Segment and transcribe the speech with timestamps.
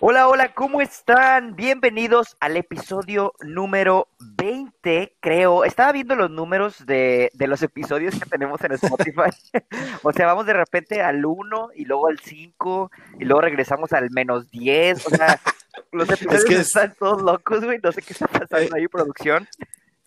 [0.00, 1.56] Hola, hola, ¿cómo están?
[1.56, 5.64] Bienvenidos al episodio número 20, creo.
[5.64, 9.30] Estaba viendo los números de, de los episodios que tenemos en Spotify.
[10.04, 14.08] o sea, vamos de repente al 1 y luego al 5 y luego regresamos al
[14.12, 15.04] menos 10.
[15.06, 15.40] O sea,
[15.90, 17.80] los episodios que es- están todos locos, güey.
[17.82, 19.48] No sé qué está pasando ahí, producción.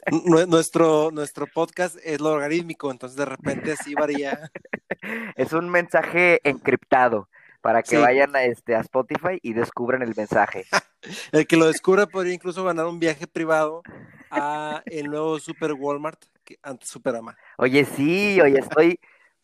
[0.09, 4.49] Nue- Nuestro, nuestro podcast es logarítmico, entonces de repente sí varía.
[5.35, 7.27] Es un mensaje encriptado
[7.61, 7.97] para que Sí.
[7.97, 10.65] vayan a, este, a Spotify y descubran el mensaje.
[11.31, 13.81] El que lo descubra podría incluso ganar un viaje privado
[14.29, 17.35] a el nuevo Super Walmart, que antes Superama.
[17.57, 18.99] Oye, sí, oye, estoy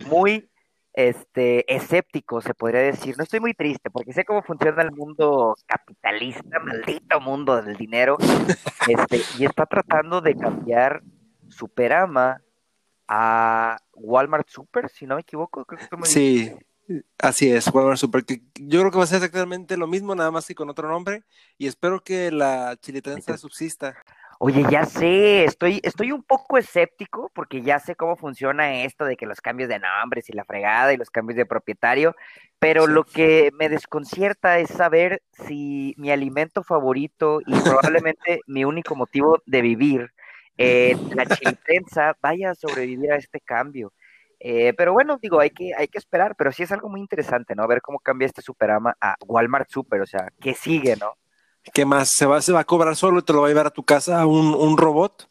[0.06, 0.50] muy
[0.94, 3.16] este, escéptico, se podría decir.
[3.18, 8.18] No estoy muy triste porque sé cómo funciona el mundo capitalista, maldito mundo del dinero.
[8.88, 11.02] Este, y está tratando de cambiar
[11.50, 12.42] Superama
[13.08, 15.66] a Walmart Super, si no me equivoco.
[15.66, 16.52] Creo que Sí,
[17.20, 18.24] así es, Walmart Super.
[18.26, 20.88] que yo creo que va a ser exactamente lo mismo, nada más que con otro
[20.90, 21.24] nombre.
[21.58, 23.96] Y espero que la chilitrenza subsista.
[24.40, 29.18] Oye, ya sé, estoy, estoy un poco escéptico porque ya sé cómo funciona esto de
[29.18, 32.16] que los cambios de nombres y la fregada y los cambios de propietario,
[32.60, 32.92] pero Sí.
[32.94, 39.42] lo que me desconcierta es saber si mi alimento favorito y probablemente mi único motivo
[39.48, 40.12] de vivir,
[40.60, 41.26] eh, la
[41.58, 43.92] chiliprensa, vaya a sobrevivir a este cambio.
[44.40, 47.56] Eh, pero bueno, digo, hay que, hay que esperar, pero sí es algo muy interesante,
[47.56, 47.68] ¿no?
[47.68, 51.14] Ver cómo cambia este Superama a Walmart Super, o sea, ¿qué sigue, no?
[51.74, 52.12] ¿Qué más?
[52.12, 53.84] ¿Se va, se va a cobrar solo y te lo va a llevar a tu
[53.84, 55.30] casa un, un robot?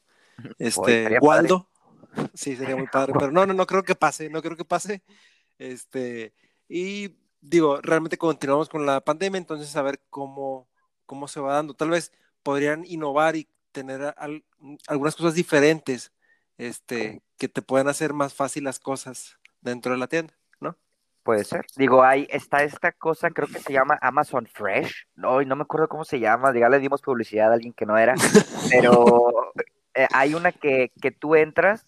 [0.59, 1.69] Este, estaría Waldo.
[2.35, 5.03] Sí, sería muy padre, pero no, no, no creo que pase, no creo que pase.
[5.59, 6.35] Este,
[6.69, 10.69] y digo, realmente continuamos con la pandemia, entonces a ver cómo,
[11.07, 11.75] cómo se va dando.
[11.75, 12.13] Tal vez
[12.43, 14.45] podrían innovar y tener al-
[14.89, 16.13] algunas cosas diferentes,
[16.59, 20.77] este, que te puedan hacer más fácil las cosas dentro de la tienda, ¿no?
[21.23, 21.67] Puede ser.
[21.77, 25.07] Digo, ahí está esta cosa, creo que se llama Amazon Fresh.
[25.15, 26.57] No, y no me acuerdo cómo se llama.
[26.57, 28.15] Ya le dimos publicidad a alguien que no era.
[28.71, 29.53] Pero
[29.95, 31.85] eh, hay una que, que tú entras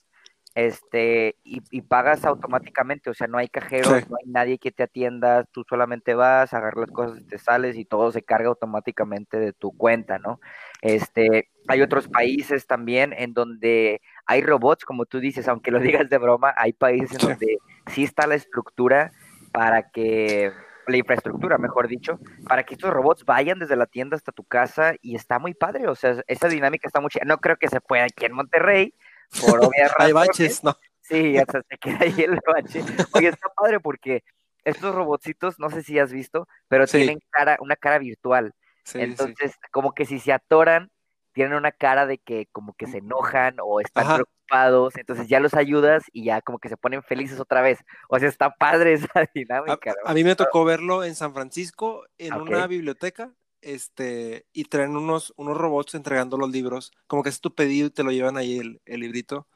[0.55, 3.11] este, y, y pagas automáticamente.
[3.11, 4.07] O sea, no hay cajeros, Sí.
[4.11, 5.45] no hay nadie que te atienda.
[5.45, 9.71] Tú solamente vas, agarras las cosas, te sales y todo se carga automáticamente de tu
[9.77, 10.41] cuenta, ¿no?
[10.83, 16.09] Este, hay otros países también en donde hay robots, como tú dices, aunque lo digas
[16.09, 17.27] de broma, hay países en Sí.
[17.27, 17.59] donde
[17.93, 19.13] sí está la estructura
[19.53, 20.53] para que,
[20.87, 22.19] la infraestructura, mejor dicho,
[22.49, 25.87] para que estos robots vayan desde la tienda hasta tu casa y está muy padre,
[25.89, 27.25] o sea, esa dinámica está muy chida.
[27.27, 28.95] No creo que se pueda aquí en Monterrey,
[29.41, 30.77] por obvias Hay baches, ¿no?
[31.03, 32.83] Sí, hasta se queda ahí el bache.
[33.13, 34.23] Oye, está padre porque
[34.65, 36.99] estos robotcitos, no sé si has visto, pero Sí.
[36.99, 38.53] tienen cara, una cara virtual.
[38.89, 39.05] Sí, sí.
[39.05, 40.91] Entonces, como que si se atoran,
[41.35, 44.15] tienen una cara de que como que se enojan o están Ajá.
[44.15, 47.81] preocupados, entonces ya los ayudas y ya como que se ponen felices otra vez.
[48.09, 50.11] O sea, está padre esa A, dinámica, ¿no?
[50.11, 52.49] a mí me tocó verlo en San Francisco, en Ok.
[52.49, 57.55] una biblioteca, este, y traen unos, unos robots entregando los libros, como que es tu
[57.55, 59.47] pedido y te lo llevan ahí el, el librito.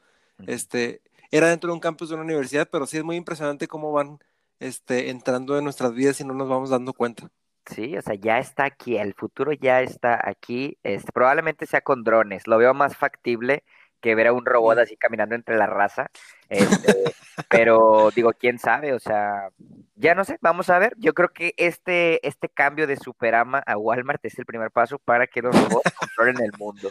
[0.45, 1.01] Este,
[1.31, 4.19] era dentro de un campus de una universidad, pero sí es muy impresionante cómo van,
[4.59, 7.31] este, entrando en nuestras vidas y no nos vamos dando cuenta.
[7.65, 10.77] Sí, o sea, ya está aquí, el futuro ya está aquí.
[10.83, 13.63] Este, probablemente sea con drones, lo veo más factible
[14.01, 16.09] que ver a un robot así caminando entre la raza.
[16.49, 17.15] Este,
[17.49, 19.49] pero digo, quién sabe, o sea,
[19.95, 20.93] ya no sé, vamos a ver.
[20.97, 25.25] Yo creo que este, este cambio de Superama a Walmart es el primer paso para
[25.25, 26.89] que los robots controlen el mundo.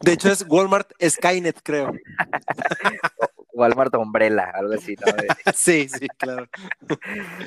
[0.00, 1.92] De hecho, es Walmart Skynet, creo.
[3.52, 5.06] Walmart Umbrella, algo así, ¿no?
[5.54, 6.46] Sí, sí, claro.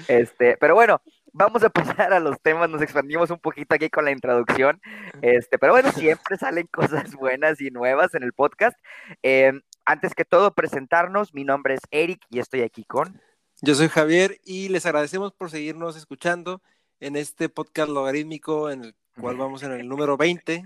[0.08, 1.02] Este, pero bueno,
[1.34, 4.80] vamos a pasar a los temas, nos expandimos un poquito aquí con la introducción,
[5.22, 8.78] este, pero bueno, siempre salen cosas buenas y nuevas en el podcast.
[9.24, 9.52] Eh,
[9.86, 13.20] antes que todo, presentarnos, mi nombre es Eric y estoy aquí con...
[13.62, 16.62] Yo soy Javier y les agradecemos por seguirnos escuchando
[17.00, 20.64] en este podcast logarítmico en el cual vamos en el número 20.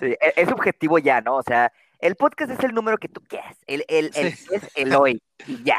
[0.00, 1.36] sí, e- es objetivo ya, ¿no?
[1.36, 4.46] O sea, el podcast es el número que tú quieras, el, el, el Sí.
[4.50, 5.78] es el hoy y ya.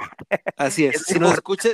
[0.58, 0.96] Así es.
[0.96, 1.74] Es Si nos escuchas,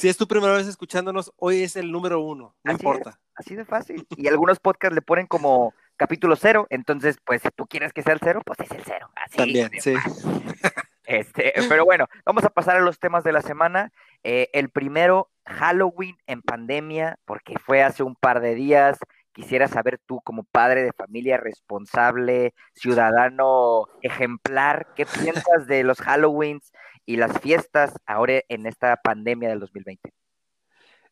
[0.00, 2.54] si es tu primera vez escuchándonos, hoy es el número uno.
[2.64, 3.20] No Así importa.
[3.34, 4.06] Así de fácil.
[4.16, 8.14] Y algunos podcasts le ponen como capítulo cero, entonces, pues si tú quieres que sea
[8.14, 9.10] el cero, pues es el cero.
[9.14, 9.36] Así.
[9.36, 9.94] También, sí.
[11.04, 13.92] Este, pero bueno, vamos a pasar a los temas de la semana.
[14.22, 18.96] Eh, el primero, Halloween en pandemia, porque fue hace un par de días.
[19.40, 25.06] Quisiera saber tú, como padre de familia responsable, ciudadano ejemplar, ¿qué
[25.46, 26.72] piensas de los Halloweens
[27.06, 30.12] y las fiestas ahora en esta pandemia del 2020?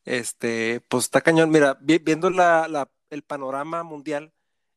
[0.05, 1.51] Este, pues está cañón.
[1.51, 4.33] Mira, vi- viendo la, la- el panorama mundial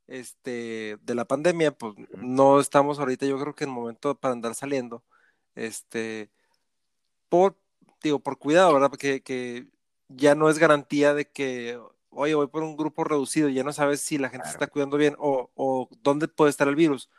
[0.07, 4.33] este, de la pandemia, pues no estamos ahorita, yo creo que en el momento para
[4.33, 5.04] andar saliendo.
[5.56, 6.31] Este,
[7.30, 7.57] por,
[8.04, 8.89] digo, por cuidado, ¿verdad?
[8.89, 9.68] Porque que
[10.07, 11.80] ya no es garantía de que
[12.12, 14.63] oye, voy por un grupo reducido, ya no sabes si la gente se Claro.
[14.66, 17.10] está cuidando bien o, o dónde puede estar el virus.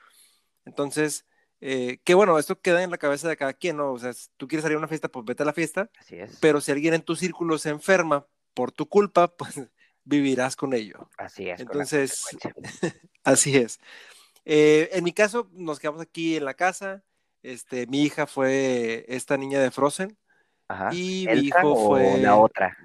[0.64, 1.26] Entonces,
[1.60, 3.92] eh, que bueno, esto queda en la cabeza de cada quien, ¿no?
[3.92, 6.16] O sea, si tú quieres salir a una fiesta, pues vete a la fiesta, Así
[6.16, 6.38] es.
[6.40, 9.60] pero si alguien en tu círculo se enferma por tu culpa, pues
[10.04, 11.08] vivirás con ello.
[11.18, 11.60] Así es.
[11.60, 12.24] Entonces.
[13.24, 13.80] Así es.
[14.44, 17.04] Eh, en mi caso, nos quedamos aquí en la casa.
[17.42, 20.16] Este, mi hija fue esta niña de Frozen
[20.72, 20.88] Ajá.
[20.92, 22.76] y mi ¿Elsa hijo o fue la otra?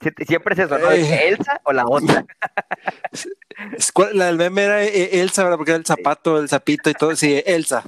[0.00, 0.90] Sie- Siempre es eso, ¿no?
[0.90, 1.28] ¿Es Eh.
[1.28, 2.24] ¿Elsa o la otra?
[3.76, 5.56] Es- ¿cuál- La del meme era eh, Elsa, ¿verdad?
[5.58, 7.14] Porque era el zapato, el sapito y todo.
[7.16, 7.84] Sí, Elsa.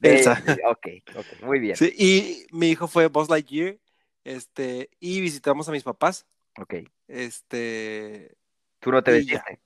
[0.00, 0.42] Elsa.
[0.68, 0.86] Ok,
[1.16, 1.76] ok, muy bien.
[1.76, 3.76] Sí, y mi hijo fue Buzz Lightyear.
[4.24, 6.26] Este, y visitamos a mis papás.
[6.58, 6.74] Ok.
[7.08, 8.36] Este,
[8.80, 9.60] Tú no te vestiste.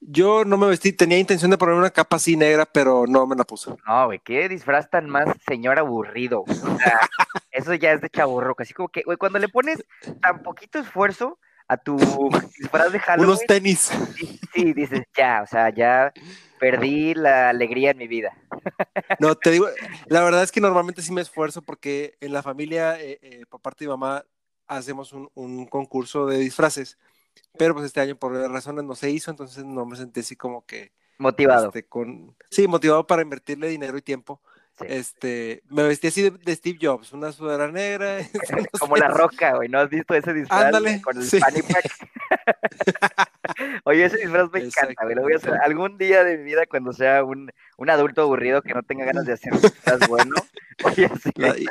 [0.00, 3.36] Yo no me vestí, tenía intención de poner una capa así negra, pero no me
[3.36, 3.70] la puse.
[3.86, 6.42] No, güey, qué disfraz tan más señor aburrido.
[6.46, 6.58] güey.
[6.58, 6.98] O sea,
[7.50, 8.54] eso ya es de chaburro.
[8.58, 9.84] Así como que, güey, cuando le pones
[10.20, 11.38] tan poquito esfuerzo
[11.68, 11.96] a tu
[12.58, 13.90] disfraz de Halloween, Unos tenis.
[14.16, 16.12] sí, sí, dices, ya, o sea, ya
[16.58, 18.36] perdí la alegría en mi vida.
[19.18, 19.66] No, te digo,
[20.08, 23.60] la verdad es que normalmente sí me esfuerzo porque en la familia, eh, eh, por
[23.60, 24.24] parte de mi mamá,
[24.66, 26.98] hacemos un, un concurso de disfraces,
[27.58, 30.64] pero pues este año por razones no se hizo, entonces no me sentí así como
[30.66, 31.66] que, Motivado.
[31.66, 34.40] este, con, sí, motivado para invertirle dinero y tiempo.
[34.78, 34.86] sí.
[34.88, 38.18] Este, me vestí así de, de Steve Jobs, una sudadera negra,
[38.80, 39.68] Como la roca, güey.
[39.68, 41.38] ¿No has visto ese disfraz Ándale, con el sí.
[41.38, 41.84] fanny pack?
[43.84, 45.14] Oye, ese disfraz me encanta, güey.
[45.16, 48.62] Lo voy a hacer algún día de mi vida cuando sea un, un adulto aburrido
[48.62, 50.34] que no tenga ganas de hacer un disfraz bueno.
[50.84, 51.66] Oye, sí, La- y-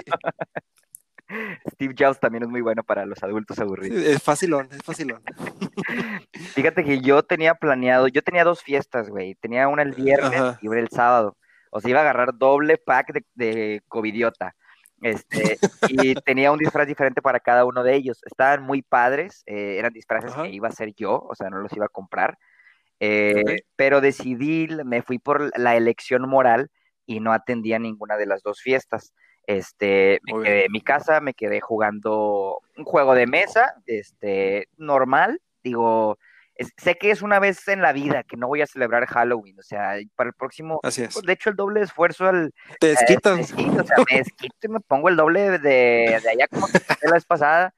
[1.72, 4.02] Steve Jobs también es muy bueno para los adultos aburridos.
[4.04, 5.22] es facilón, es facilón.
[6.56, 9.36] Fíjate que yo tenía planeado, yo tenía dos fiestas, güey.
[9.36, 10.60] Tenía una el viernes Ajá.
[10.62, 11.38] y una el sábado.
[11.72, 14.56] O sea, iba a agarrar doble pack de, de covidiota.
[15.02, 18.20] Este, y tenía un disfraz diferente para cada uno de ellos.
[18.26, 20.44] Estaban muy padres, eh, eran disfraces Ajá.
[20.44, 22.38] que iba a hacer yo, o sea, no los iba a comprar.
[23.00, 23.64] Eh.
[23.76, 26.70] Pero decidí, me fui por la elección moral
[27.06, 29.14] y no atendí a ninguna de las dos fiestas.
[29.50, 35.42] Este, me quedé en mi casa, me quedé jugando un juego de mesa, este, normal.
[35.63, 36.19] Digo,
[36.54, 39.57] es- sé que es una vez en la vida que no voy a celebrar Halloween,
[39.57, 41.13] o sea, para el próximo, Así es.
[41.16, 44.80] pues, de hecho el doble esfuerzo al, Te sí, o sea, me desquito y me
[44.81, 47.74] pongo el doble de, de allá como conté la vez pasada.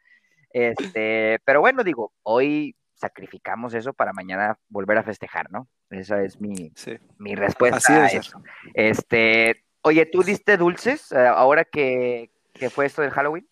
[0.51, 5.69] Este, pero bueno, digo, hoy sacrificamos eso para mañana volver a festejar, ¿no?
[5.89, 6.97] Esa es mi, Sí.
[7.17, 8.43] mi respuesta Así a eso.
[8.73, 13.47] Este, oye, ¿tú diste dulces eh, ahora que, que fue esto del Halloween?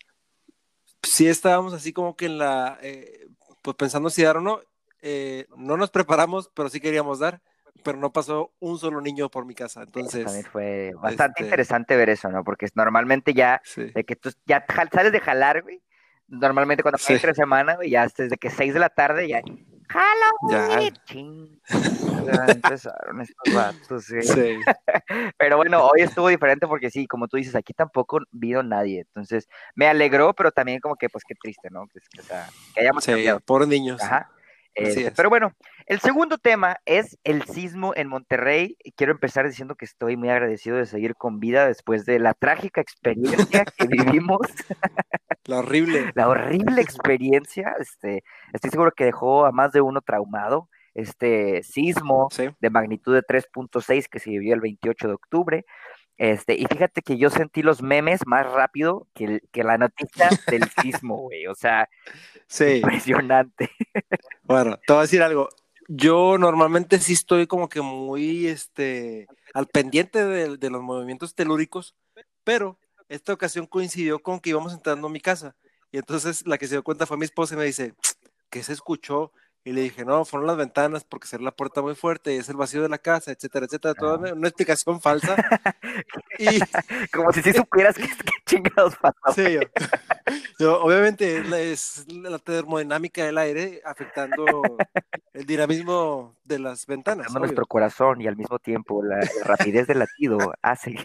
[1.02, 3.26] sí estábamos así como que en la, eh,
[3.62, 4.60] pues pensando si dar o no,
[5.02, 7.40] eh, no nos preparamos, pero sí queríamos dar,
[7.82, 11.44] pero no pasó un solo niño por mi casa, Eso también entonces, fue bastante este-
[11.44, 12.44] interesante ver eso, ¿no?
[12.44, 15.82] Porque normalmente ya, sí, de que tú ya sales de jalar, güey,
[16.28, 17.06] normalmente cuando Sí.
[17.06, 19.40] cae entre semana, güey, ya desde que 6 de la tarde ya,
[19.90, 21.60] Halloween,
[22.24, 24.22] ya empezaron estos vatos, sí.
[24.22, 24.58] sí,
[25.38, 29.48] Pero bueno, hoy estuvo diferente porque sí, como tú dices, aquí tampoco vino nadie, entonces
[29.74, 31.86] me alegró, pero también como que, pues qué triste, ¿no?
[31.88, 33.40] Que, o sea, que hayamos sí, cambiado.
[33.40, 34.30] pobres niños, Ajá.
[34.86, 35.12] Así es.
[35.16, 35.52] pero bueno,
[35.86, 38.76] el segundo tema es el sismo en Monterrey.
[38.96, 42.80] Quiero empezar diciendo que estoy muy agradecido de seguir con vida después de la trágica
[42.80, 44.46] experiencia que vivimos,
[45.44, 47.74] la horrible, la horrible experiencia.
[47.78, 48.22] Este,
[48.52, 50.68] estoy seguro que dejó a más de uno traumado.
[50.94, 55.64] Este sismo sí, de magnitud de 3.6 que se vivió el 28 de octubre.
[56.20, 60.30] Este, y fíjate que yo sentí los memes más rápido que, el- que la noticia
[60.50, 61.46] del sismo, güey.
[61.46, 61.88] O sea,
[62.46, 63.70] sí, impresionante.
[64.42, 65.48] bueno, te voy a decir algo,
[65.88, 71.96] yo normalmente sí estoy como que muy, este, al pendiente de, de los movimientos telúricos,
[72.44, 75.56] pero esta ocasión coincidió con que íbamos entrando a mi casa,
[75.90, 77.94] y entonces la que se dio cuenta fue mi esposa y me dice,
[78.50, 79.32] ¿qué se escuchó?
[79.62, 82.56] Y le dije, no, fueron las ventanas porque cerré la puerta muy fuerte, es el
[82.56, 85.36] vacío de la casa, etcétera, etcétera, toda una, una explicación falsa.
[86.38, 86.58] Y
[87.12, 89.34] Como si sí supieras que, que chingados pasó.
[89.34, 89.60] sí, yo,
[90.58, 94.62] yo, obviamente es la, es la termodinámica del aire afectando
[95.34, 97.30] el dinamismo de las ventanas.
[97.30, 97.40] Obvio.
[97.40, 100.96] nuestro corazón y al mismo tiempo la, la rapidez del latido hace.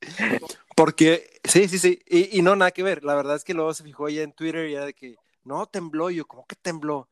[0.76, 3.04] Porque, sí, sí, sí, y, y no, nada que ver.
[3.04, 5.66] La verdad es que luego se fijó ella en Twitter y era de que, no,
[5.66, 6.10] tembló.
[6.10, 7.08] Yo, ¿cómo que tembló?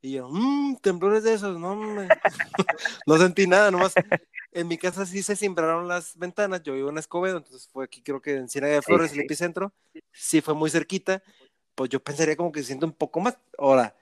[0.00, 1.76] Y yo, mmm, temblores de esos, no,
[3.06, 3.94] no sentí nada, nomás.
[4.52, 8.02] En mi casa sí se cimbraron las ventanas, yo vivo en Escobedo, entonces fue aquí
[8.02, 9.18] creo que en Ciénaga de Flores, sí.
[9.18, 9.72] el epicentro,
[10.12, 11.22] sí fue muy cerquita,
[11.74, 13.38] pues yo pensaría como que se siente un poco más.
[13.58, 13.94] Ahora,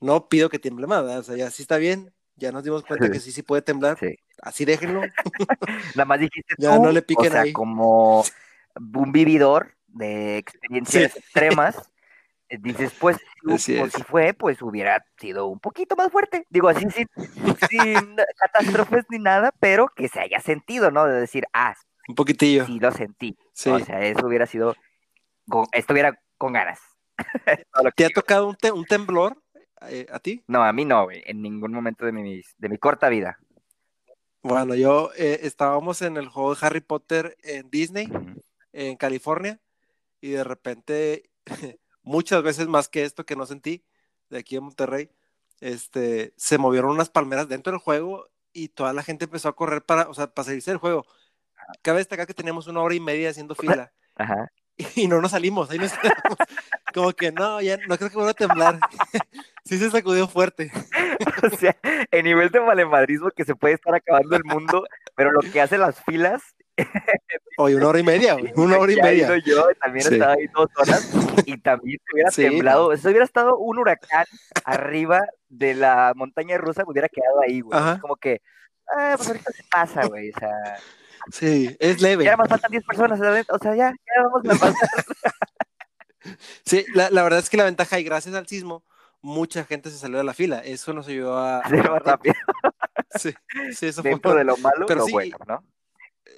[0.00, 1.18] no pido que tiemble más, ¿verdad?
[1.20, 3.98] o sea, ya sí está bien, ya nos dimos cuenta que sí, sí puede temblar,
[3.98, 4.16] Sí.
[4.42, 5.02] así déjenlo.
[5.96, 7.52] Nada más dijiste Ya tú, no le piquen o sea, ahí.
[7.52, 8.24] como
[8.76, 11.76] un vividor de experiencias extremas,
[12.48, 13.16] dices, pues,
[13.58, 16.46] si, si fue, pues hubiera sido un poquito más fuerte.
[16.50, 17.08] Digo, así sin,
[17.68, 21.06] sin catástrofes ni nada, pero que se haya sentido, ¿no?
[21.06, 21.74] De decir, ah,
[22.08, 22.66] un poquitillo.
[22.66, 23.36] Sí, lo sentí.
[23.66, 24.74] O sea, eso hubiera sido,
[25.72, 26.80] estuviera con ganas.
[27.96, 29.42] ¿Te ha tocado un, un temblor
[29.88, 30.44] eh, a ti?
[30.46, 33.38] No, a mí no, güey, en ningún momento de mi, de mi corta vida.
[34.42, 38.08] Bueno, yo eh, estábamos en el juego de Harry Potter en Disney,
[38.72, 39.58] en California,
[40.20, 41.30] y de repente,
[42.06, 43.84] muchas veces más que esto que no sentí,
[44.30, 45.10] de aquí en Monterrey,
[45.60, 49.84] este, se movieron unas palmeras dentro del juego y toda la gente empezó a correr
[49.84, 51.04] para, o sea, para salirse del juego.
[51.82, 53.92] Cabe destacar que teníamos una hora y media haciendo fila.
[54.14, 54.50] Ajá.
[54.94, 56.36] Y no nos salimos, ahí nos quedamos.
[56.94, 58.78] Como que no, ya no creo que vuelva a temblar.
[59.64, 60.70] sí se sacudió fuerte.
[61.42, 61.74] o sea,
[62.10, 65.80] el nivel de malemadrismo que se puede estar acabando el mundo, pero lo que hacen
[65.80, 66.42] las filas.
[67.58, 68.36] Oye, una hora y media.
[68.56, 69.36] Una hora y media.
[69.38, 71.10] Yo también estaba ahí dos horas
[71.46, 72.92] y también se hubiera temblado.
[72.92, 74.26] Eso hubiera estado un huracán
[74.64, 77.78] arriba de la montaña rusa, me hubiera quedado ahí, güey.
[78.00, 78.42] Como que,
[78.96, 80.30] ah, pues ahorita se pasa, güey.
[80.30, 80.78] O sea,
[81.32, 82.24] Sí, es leve.
[82.24, 84.88] Ya más faltan 10 personas, o sea, ya, ya vamos a pasar.
[86.64, 88.84] sí, la, la, verdad es que la ventaja, y gracias al sismo,
[89.22, 90.60] mucha gente se salió de la fila.
[90.60, 91.62] Eso nos ayudó a.
[91.68, 92.34] más rápido.
[93.16, 93.34] Sí,
[93.72, 94.38] sí, eso Dentro fue.
[94.38, 95.64] de lo malo, pero bueno, ¿no?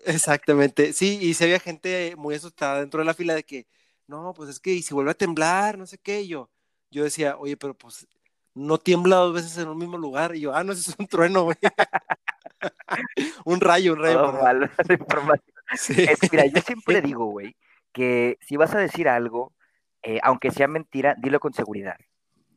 [0.05, 0.93] Exactamente.
[0.93, 3.67] Sí, y si había gente muy asustada dentro de la fila de que,
[4.07, 6.51] no, pues es que, y si vuelve a temblar, no sé qué, yo,
[6.91, 8.07] yo decía, oye, pero pues
[8.55, 10.35] no tiembla dos veces en un mismo lugar.
[10.35, 11.57] Y yo, ah, no, ese es un trueno, güey.
[13.45, 14.33] un rayo, un rayo.
[16.33, 17.57] mira, yo siempre digo, güey,
[17.93, 19.55] que si vas a decir algo,
[20.03, 21.97] eh, aunque sea mentira, dilo con seguridad.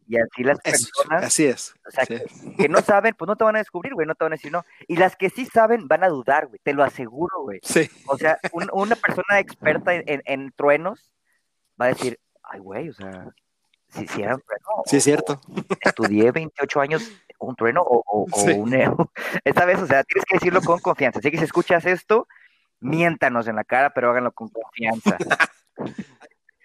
[0.08, 1.74] Y así las personas, así es.
[1.88, 4.34] O sea, que, no saben, pues no te van a descubrir, güey, no te van
[4.34, 4.64] a decir no.
[4.88, 7.60] Y las que sí saben van a dudar, güey, te lo aseguro, güey.
[7.64, 7.90] Sí.
[8.08, 8.38] O sea,
[8.74, 11.14] una persona experta en, en, truenos
[11.80, 13.28] va a decir, ay, güey, o sea,
[13.88, 14.84] si, si era un trueno.
[14.86, 15.40] Sí, es cierto.
[15.82, 18.74] Estudié 28 años un trueno o, o, un
[19.44, 21.20] Esta vez, o sea, tienes que decirlo con confianza.
[21.20, 22.28] Así que si escuchas esto,
[22.80, 25.18] miéntanos en la cara, pero háganlo con confianza.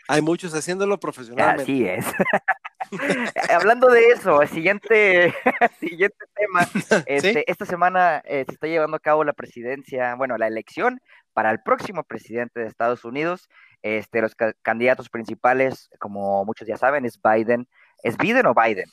[0.08, 1.62] Hay muchos haciéndolo profesionalmente.
[1.62, 2.06] Así es.
[3.50, 5.34] Hablando de eso, siguiente,
[5.80, 6.66] siguiente tema.
[7.06, 11.00] Este, esta semana eh, se está llevando a cabo la presidencia, bueno, la elección
[11.32, 13.48] para el próximo presidente de Estados Unidos.
[13.82, 17.68] Este, los candidatos principales, como muchos ya saben, es Biden.
[18.02, 18.90] ¿Es Biden o Biden?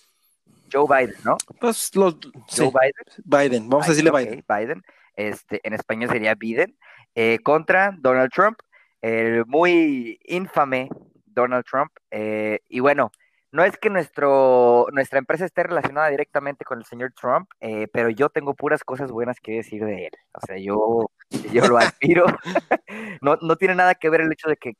[0.71, 1.37] Joe Biden, ¿no?
[1.59, 2.17] Pues los
[2.49, 3.23] Joe Biden.
[3.25, 4.43] Biden, vamos a decirle Biden.
[4.47, 4.83] Biden,
[5.15, 6.77] este, en español sería Biden,
[7.15, 8.57] eh, contra Donald Trump,
[9.01, 10.89] el muy infame
[11.25, 11.91] Donald Trump.
[12.11, 13.11] Eh, y bueno,
[13.53, 18.09] no es que nuestro, nuestra empresa esté relacionada directamente con el señor Trump, eh, pero
[18.09, 20.11] yo tengo puras cosas buenas que decir de él.
[20.33, 21.11] O sea, yo,
[21.53, 22.25] yo lo admiro.
[23.21, 24.73] no, no tiene nada que ver el hecho de que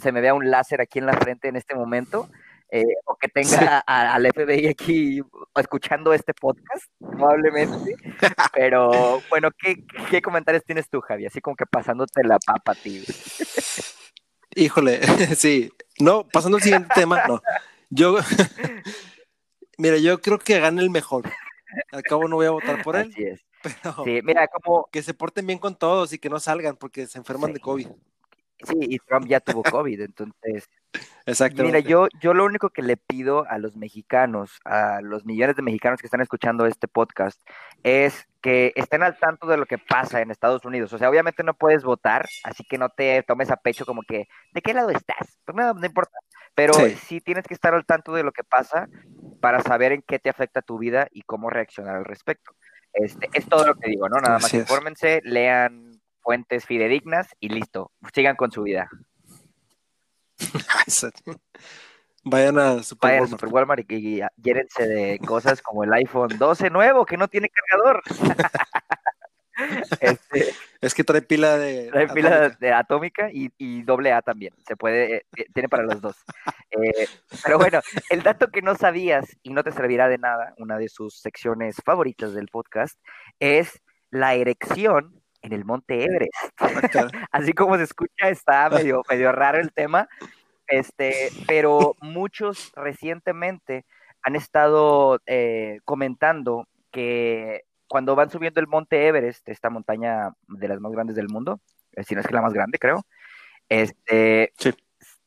[0.00, 2.28] se me vea un láser aquí en la frente en este momento.
[2.70, 5.22] Eh, o que tenga al FBI aquí
[5.56, 7.96] escuchando este podcast, probablemente.
[8.52, 11.24] Pero bueno, ¿qué, ¿qué, comentarios tienes tú, Javi?
[11.24, 13.04] Así como que pasándote la papa, tío.
[14.54, 15.00] Híjole,
[15.34, 15.72] sí.
[15.98, 17.40] No, pasando al siguiente tema, no.
[17.90, 18.16] Yo,
[19.78, 21.30] mira, yo creo que gane el mejor.
[21.92, 23.10] Al cabo no voy a votar por él.
[23.12, 23.46] Así es.
[24.04, 24.88] sí, mira, como...
[24.90, 27.86] Que se porten bien con todos y que no salgan porque se enferman de COVID.
[27.86, 30.68] Sí, y Trump ya tuvo COVID, entonces
[31.26, 31.62] Exacto.
[31.62, 35.62] Mira, yo, yo lo único que le pido a los mexicanos, a los millones de
[35.62, 37.38] mexicanos que están escuchando este podcast,
[37.82, 40.92] es que estén al tanto de lo que pasa en Estados Unidos.
[40.94, 44.26] O sea, obviamente no puedes votar, así que no te tomes a pecho como que,
[44.52, 45.38] ¿de qué lado estás?
[45.44, 46.18] Pues no, no importa.
[46.58, 46.74] Pero
[47.06, 47.20] sí.
[47.20, 48.88] tienes que estar al tanto de lo que pasa
[49.40, 52.50] para saber en qué te afecta tu vida y cómo reaccionar al respecto.
[52.92, 54.20] Este, es todo lo que digo, ¿no?
[54.20, 58.90] Nada más infórmense, lean fuentes fidedignas y listo, sigan con su vida.
[62.24, 63.22] Vayan a Super
[63.52, 63.88] Walmart.
[63.92, 68.02] y, llérense de cosas como el iPhone 12 nuevo que no tiene cargador.
[70.00, 74.54] Este, es que trae pila de trae pila de atómica y, y, doble A también.
[74.66, 76.16] Se puede, eh, eh, tiene para los dos.
[76.70, 77.08] Eh,
[77.42, 77.80] pero bueno,
[78.10, 81.76] el dato que no sabías y no te servirá de nada, una de sus secciones
[81.82, 82.98] favoritas del podcast,
[83.40, 83.80] es
[84.10, 86.34] la erección en el Monte Everest.
[87.32, 90.08] Así como se escucha, está medio, medio raro el tema,
[90.66, 93.86] este, pero muchos recientemente
[94.22, 100.80] han estado eh, comentando que cuando van subiendo el Monte Everest, esta montaña de las
[100.80, 101.60] más grandes del mundo,
[101.92, 103.04] eh, si no es que la más grande, creo,
[103.68, 104.52] este,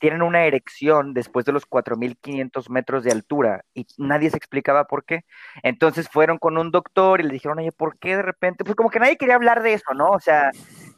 [0.01, 5.05] tienen una erección después de los 4.500 metros de altura y nadie se explicaba por
[5.05, 5.25] qué.
[5.61, 8.63] Entonces fueron con un doctor y le dijeron, oye, ¿por qué de repente?
[8.63, 10.09] Pues como que nadie quería hablar de eso, ¿no?
[10.09, 10.49] O sea,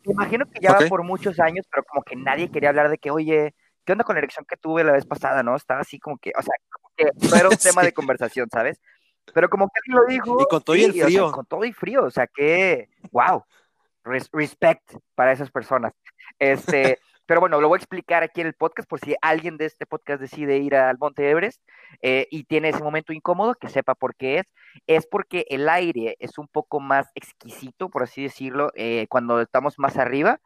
[0.05, 2.97] me imagino que ya va por muchos años, pero como que nadie quería hablar de
[2.97, 3.53] que, oye,
[3.85, 5.55] ¿qué onda con la erección que tuve la vez pasada, no?
[5.57, 8.79] Estaba así como que, o sea, como que no era un tema de conversación, ¿sabes?
[9.33, 10.41] Pero como que él lo dijo.
[10.41, 11.31] Y con todo y el frío.
[11.31, 13.43] con todo y frío, o sea, que, wow,
[14.03, 15.93] respect para esas personas.
[16.39, 19.65] Este, pero bueno, lo voy a explicar aquí en el podcast por si alguien de
[19.65, 21.61] este podcast decide ir al Monte Everest
[22.01, 24.53] eh, y tiene ese momento incómodo, que sepa por qué es.
[24.87, 29.79] Es porque el aire es un poco más exquisito, por así decirlo, eh, cuando estamos
[29.79, 30.39] más arriba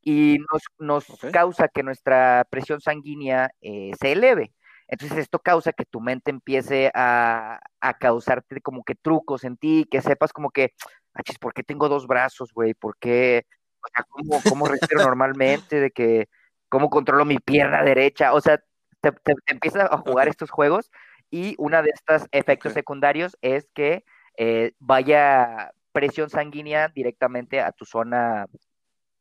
[0.00, 4.52] y nos, nos causa que nuestra presión sanguínea eh, se eleve.
[4.88, 9.86] Entonces esto causa que tu mente empiece a, a, causarte como que trucos en ti,
[9.90, 10.74] que sepas como que,
[11.14, 12.74] achis, ¿por qué tengo dos brazos, güey?
[12.74, 13.46] ¿Por qué?
[13.82, 15.80] O sea, ¿cómo, cómo respiro normalmente?
[15.80, 16.28] De que,
[16.68, 18.34] ¿cómo controlo mi pierna derecha?
[18.34, 18.60] O sea,
[19.00, 20.90] te, te, empiezas a jugar estos juegos
[21.30, 24.04] y uno de estos efectos secundarios es que
[24.36, 28.46] eh, vaya presión sanguínea directamente a tu zona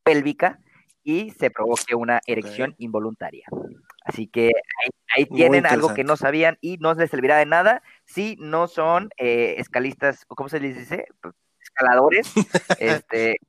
[0.03, 0.59] pélvica
[1.03, 3.45] y se provoque una erección involuntaria.
[4.03, 4.51] Así que
[5.15, 9.09] ahí, tienen algo que no sabían y no les servirá de nada si no son
[9.17, 11.07] eh, escalistas, ¿cómo se les dice?
[11.61, 12.31] Escaladores,
[12.79, 13.39] este,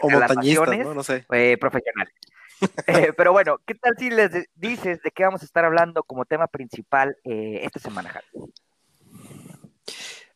[0.00, 1.02] o montañistas, ¿no?
[1.02, 1.24] sé.
[1.32, 2.14] Eh, profesionales.
[2.88, 6.24] Eh, pero bueno, ¿qué tal si les dices de qué vamos a estar hablando como
[6.24, 8.52] tema principal esta semana, Javi?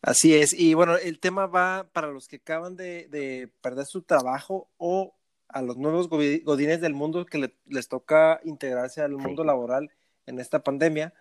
[0.00, 4.68] Así es, y bueno, el tema va para los que acaban de perder su trabajo
[4.76, 5.14] o
[5.52, 9.90] a los nuevos godines del mundo que les toca integrarse al mundo laboral
[10.26, 11.12] en esta pandemia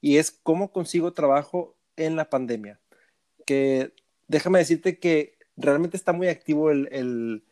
[0.00, 2.78] y es cómo consigo trabajo en la pandemia.
[3.44, 3.92] Que
[4.28, 7.42] déjame decirte que realmente está muy activo el,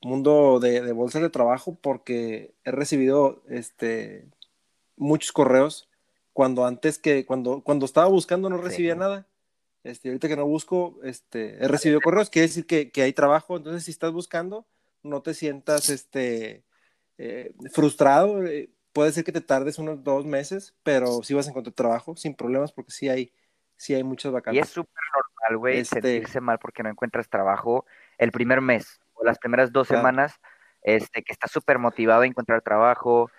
[0.00, 4.28] mundo de, bolsas de trabajo porque he recibido este,
[4.96, 5.88] muchos correos
[6.32, 9.26] cuando antes que cuando, cuando estaba buscando no recibía nada.
[9.82, 13.56] Este, ahorita que no busco, este, he recibido correos, quiere decir que, que hay trabajo,
[13.56, 14.66] entonces si estás buscando,
[15.02, 16.64] no te sientas este,
[17.18, 18.44] eh, frustrado.
[18.44, 22.16] Eh, puede ser que te tardes unos dos meses, pero sí vas a encontrar trabajo
[22.16, 23.32] sin problemas porque sí hay,
[23.76, 24.58] sí hay muchas vacantes.
[24.58, 27.86] Y es súper normal, güey, este sentirse mal porque no encuentras trabajo
[28.18, 30.34] el primer mes o las primeras dos semanas,
[30.82, 33.30] este, que estás súper motivado a encontrar trabajo,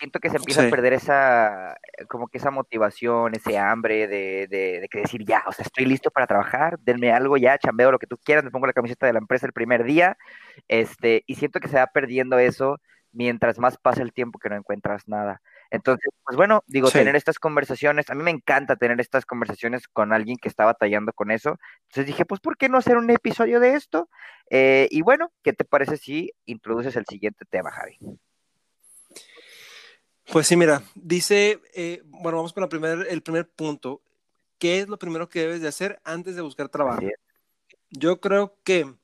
[0.00, 1.76] siento que se empieza a perder esa,
[2.08, 6.10] como que esa motivación, ese hambre de, de, que decir, ya, o sea, estoy listo
[6.10, 9.12] para trabajar, denme algo ya, chambeo lo que tú quieras, me pongo la camiseta de
[9.12, 10.16] la empresa el primer día,
[10.68, 12.80] este, y siento que se va perdiendo eso
[13.12, 15.42] mientras más pasa el tiempo que no encuentras nada.
[15.70, 20.12] Entonces, pues bueno, digo, tener estas conversaciones, a mí me encanta tener estas conversaciones con
[20.12, 21.58] alguien que está batallando con eso.
[21.88, 24.08] Entonces dije, pues, ¿por qué no hacer un episodio de esto?
[24.48, 27.98] Eh, y bueno, ¿qué te parece si introduces el siguiente tema, Javi?
[30.32, 34.00] Pues sí, mira, dice, eh, bueno, vamos con la primer, el primer punto.
[34.58, 37.02] ¿Qué es lo primero que debes de hacer antes de buscar trabajo?
[37.90, 38.94] Yo creo que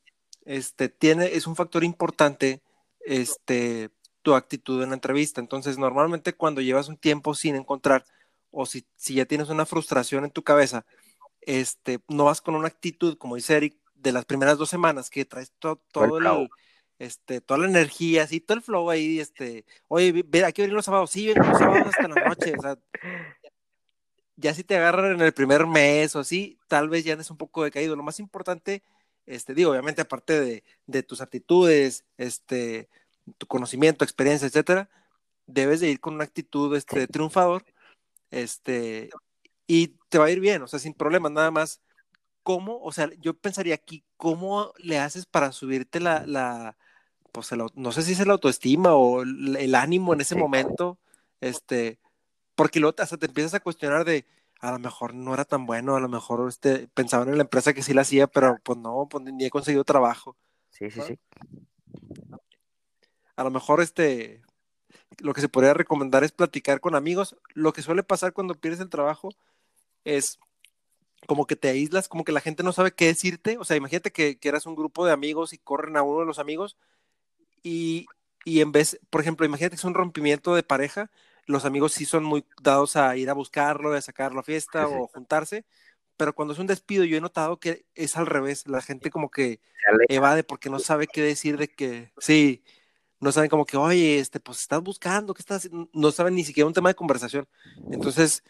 [0.45, 2.63] este, tiene, es un factor importante
[3.01, 3.91] este,
[4.23, 5.41] tu actitud en la entrevista.
[5.41, 8.05] Entonces, normalmente cuando llevas un tiempo sin encontrar
[8.53, 10.87] o si, si ya tienes una frustración en tu cabeza,
[11.41, 15.25] este, no vas con una actitud, como dice Eric, de las primeras dos semanas que
[15.25, 16.49] traes todo el,
[16.99, 20.85] este, toda la energía, así, todo el flow ahí, este, oye, ve, aquí venir los
[20.87, 22.79] sábados, sí, vengo los sábados hasta la noche, o sea,
[24.37, 27.39] ya si te agarran en el primer mes o así, tal vez ya andes un
[27.39, 27.97] poco decaído.
[27.97, 28.83] Lo más importante,
[29.27, 32.89] este, digo, obviamente, aparte de, de tus actitudes, este,
[33.39, 34.91] tu conocimiento, experiencia, etcétera,
[35.47, 37.65] debes de ir con una actitud, este, de triunfador,
[38.31, 39.11] este,
[39.67, 41.81] y te va a ir bien, o sea, sin problemas, nada más.
[42.43, 42.81] ¿Cómo?
[42.83, 46.77] O sea, yo pensaría aquí, ¿cómo le haces para subirte la, la
[47.37, 50.99] pues no sé si es la autoestima o el, ánimo en ese momento,
[51.43, 51.99] este,
[52.55, 54.25] porque luego hasta te empiezas a cuestionar de,
[54.61, 57.75] a lo mejor no era tan bueno, a lo mejor este, pensaban en la empresa
[57.75, 60.35] que sí la hacía, pero pues no, pues ni he conseguido trabajo.
[60.71, 61.19] Sí, sí, sí.
[63.37, 64.41] A lo mejor este,
[65.19, 67.37] lo que se podría recomendar es platicar con amigos.
[67.53, 69.29] Lo que suele pasar cuando pierdes el trabajo
[70.05, 70.39] es
[71.27, 73.59] como que te aíslas, como que la gente no sabe qué decirte.
[73.59, 76.27] O sea, imagínate que, que eras un grupo de amigos y corren a uno de
[76.27, 76.79] los amigos
[77.69, 81.11] y, en vez, por ejemplo, imagínate que es un rompimiento de pareja,
[81.47, 85.09] los amigos sí son muy dados a ir a buscarlo, a sacarlo a fiesta o
[85.09, 85.65] juntarse,
[86.17, 89.31] pero cuando es un despido yo he notado que es al revés, la gente como
[89.31, 89.61] que
[90.09, 92.63] evade porque no sabe qué decir de que, sí,
[93.19, 96.69] no saben como que, oye, este, pues estás buscando, ¿qué estás No saben ni siquiera
[96.69, 97.49] un tema de conversación.
[97.91, 98.45] Entonces,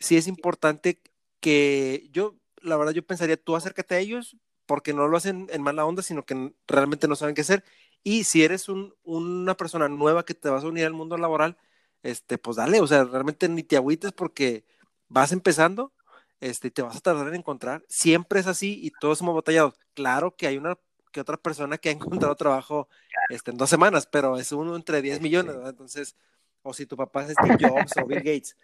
[0.00, 1.00] sí es importante
[1.40, 5.62] que yo, la verdad, yo pensaría, tú acércate a ellos porque no lo hacen en
[5.62, 7.62] mala onda, sino que realmente no saben qué hacer
[8.06, 11.56] y si eres un, una persona nueva que te vas a unir al mundo laboral,
[12.04, 14.64] este, pues dale, o sea, realmente ni te agüites porque
[15.08, 15.92] vas empezando,
[16.38, 17.84] este, te vas a tardar en encontrar.
[17.88, 19.74] Siempre es así y todos somos batallados.
[19.92, 20.78] Claro que hay una
[21.10, 22.88] que otra persona que ha encontrado trabajo
[23.28, 26.14] este, en dos semanas, pero es uno entre 10 millones, Entonces,
[26.62, 28.56] o si tu papá es Steve Jobs o Bill Gates.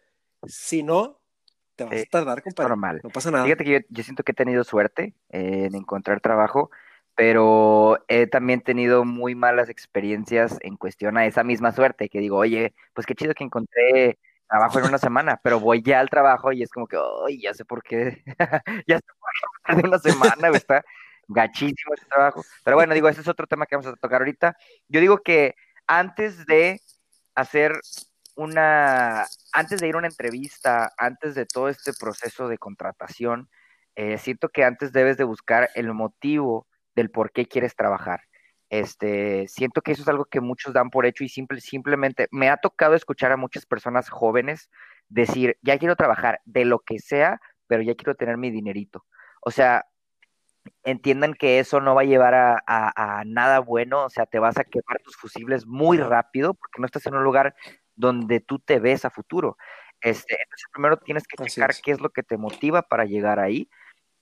[0.46, 1.18] Si no,
[1.74, 2.68] te vas a tardar, compadre.
[2.68, 3.00] Normal.
[3.02, 3.42] No pasa nada.
[3.42, 6.70] Fíjate que yo, siento que he tenido suerte en encontrar trabajo,
[7.14, 12.38] pero he también tenido muy malas experiencias en cuestión a esa misma suerte, que digo,
[12.38, 16.52] oye, pues qué chido que encontré trabajo en una semana, pero voy ya al trabajo
[16.52, 18.22] y es como que, ay, ya sé por qué,
[18.86, 20.84] ya sé por qué una semana, está
[21.28, 22.44] gachísimo ese trabajo.
[22.64, 24.56] Pero bueno, digo, ese es otro tema que vamos a tocar ahorita.
[24.88, 25.54] Yo digo que
[25.86, 26.80] antes de
[27.34, 27.72] hacer
[28.36, 33.48] una, antes de ir a una entrevista, antes de todo este proceso de contratación,
[33.94, 38.22] eh, siento que antes debes de buscar el motivo del por qué quieres trabajar.
[38.70, 42.48] Este, siento que eso es algo que muchos dan por hecho y simple, simplemente me
[42.48, 44.70] ha tocado escuchar a muchas personas jóvenes
[45.10, 49.04] decir, ya quiero trabajar de lo que sea, pero ya quiero tener mi dinerito.
[49.42, 49.84] O sea,
[50.84, 54.64] entiendan que eso no va a llevar a, nada bueno, o sea, te vas a
[54.64, 57.54] quemar tus fusibles muy rápido porque no estás en un lugar
[57.94, 59.56] donde tú te ves a futuro.
[60.00, 63.68] Este, entonces primero tienes que checar qué es lo que te motiva para llegar ahí.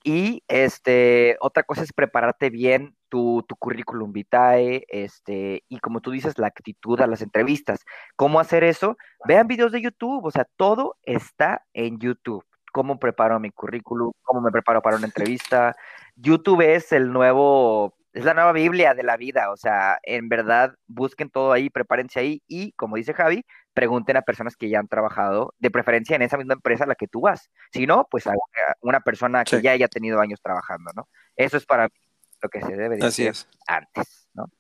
[0.02, 6.10] Y este, otra cosa es prepararte bien tu, tu, currículum vitae, este, y como tú
[6.10, 7.84] dices, la actitud a las entrevistas.
[8.16, 8.96] ¿Cómo hacer eso?
[9.26, 14.40] Vean videos de YouTube, o sea, todo está en YouTube cómo preparo mi currículum, cómo
[14.40, 15.74] me preparo para una entrevista.
[16.16, 20.74] YouTube es el nuevo, es la nueva Biblia de la vida, o sea, en verdad
[20.86, 24.88] busquen todo ahí, prepárense ahí y, como dice Javi, pregunten a personas que ya han
[24.88, 27.50] trabajado, de preferencia en esa misma empresa a la que tú vas.
[27.72, 28.34] Si no, pues a
[28.80, 31.08] una persona que ya haya tenido años trabajando, ¿no?
[31.36, 31.94] Eso es para mí
[32.42, 33.32] lo que se debe decir
[33.66, 34.50] antes, ¿no?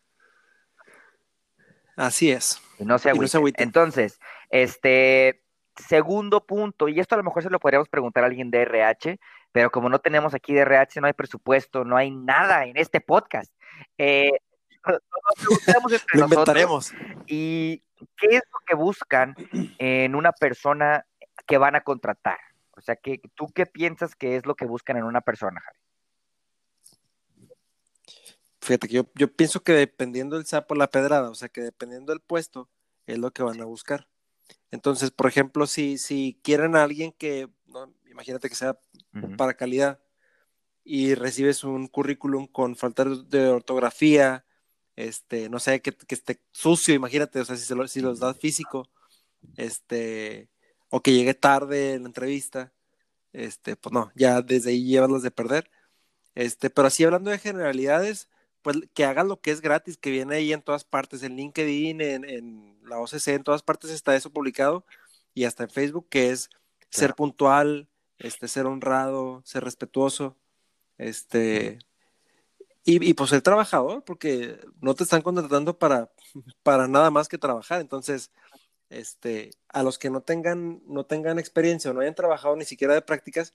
[1.96, 2.62] Así es.
[2.78, 3.62] Y no se agüite.
[3.62, 4.18] Entonces,
[4.48, 5.42] este,
[5.88, 9.18] Segundo punto, y esto a lo mejor se lo podríamos preguntar a alguien de RH,
[9.52, 13.00] pero como no tenemos aquí de RH, no hay presupuesto, no hay nada en este
[13.00, 13.52] podcast.
[13.96, 14.32] Eh,
[16.14, 16.92] lo inventaremos.
[17.26, 17.82] ¿Y
[18.16, 19.34] qué es lo que buscan
[19.78, 21.06] en una persona
[21.46, 22.38] que van a contratar?
[22.76, 25.78] O sea, que, ¿tú qué piensas que es lo que buscan en una persona, Javi?
[28.62, 32.12] Fíjate que yo, yo pienso que dependiendo del sapo la pedrada, o sea, que dependiendo
[32.12, 32.68] del puesto,
[33.06, 34.06] es lo que van a buscar.
[34.70, 37.48] Entonces, por ejemplo, si, si quieren a alguien que,
[38.10, 38.78] imagínate que sea
[39.36, 40.00] para calidad
[40.84, 44.44] y recibes un currículum con falta de ortografía,
[45.06, 48.88] este, no sé, que, esté sucio, imagínate, o sea, si, se si los das físico,
[49.56, 50.48] este,
[50.90, 52.72] o que llegue tarde en la entrevista,
[53.32, 55.70] este, pues no, ya desde ahí llevas de perder.
[56.34, 58.28] Este, pero así hablando de generalidades,
[58.62, 62.00] pues que hagan lo que es gratis, que viene ahí en todas partes, en LinkedIn,
[62.00, 64.84] en, la OCC, en todas partes está eso publicado
[65.34, 66.50] y hasta en Facebook, que es
[66.90, 70.36] ser puntual, este, ser honrado, ser respetuoso,
[70.98, 71.78] este,
[72.98, 76.10] y, pues ser trabajador, porque no te están contratando para,
[76.62, 78.30] para nada más que trabajar, entonces,
[78.88, 82.94] este, a los que no tengan, no tengan experiencia o no hayan trabajado ni siquiera
[82.94, 83.54] de prácticas,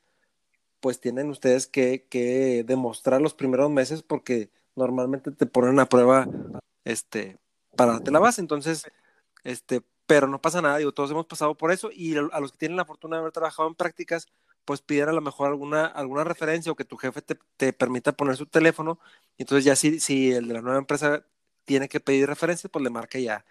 [0.79, 6.27] pues tienen ustedes que, que demostrar los primeros meses porque normalmente te ponen a prueba
[6.83, 7.39] este,
[7.75, 8.41] para darte la base.
[8.41, 8.83] Entonces,
[9.43, 12.57] este, pero no pasa nada, digo, todos hemos pasado por eso y a los que
[12.57, 14.27] tienen la fortuna de haber trabajado en prácticas,
[14.65, 18.11] pues piden a lo mejor alguna, alguna referencia o que tu jefe te, te permita
[18.11, 18.99] poner su teléfono.
[19.37, 21.23] Entonces ya si, si el de la nueva empresa
[21.63, 23.45] tiene que pedir referencias, pues le marca ya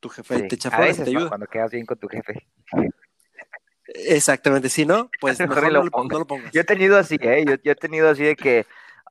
[0.00, 1.28] tu jefe y te echa fuera te ayuda.
[1.28, 2.46] Cuando quedas bien con tu jefe.
[3.86, 6.52] Exactamente, si no, pues mejor no, lo, pongas.
[6.52, 7.44] Yo he tenido así, ¿eh?
[7.46, 8.66] yo, yo he tenido así de que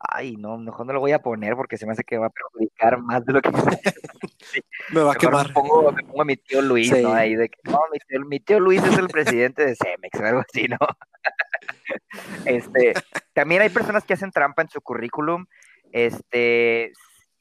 [0.09, 2.31] ay, no, mejor no lo voy a poner porque se me hace que va a
[2.31, 3.51] perjudicar más de lo que
[4.93, 5.47] me va a quemar.
[5.47, 7.13] Me pongo, a mi tío Luis, ¿no?
[7.13, 7.79] Ahí de que, no,
[8.25, 10.77] mi tío, Luis es el presidente de Cemex o algo así, ¿no?
[12.45, 12.93] este,
[13.33, 15.45] también hay personas que hacen trampa en su currículum.
[15.91, 16.91] Este,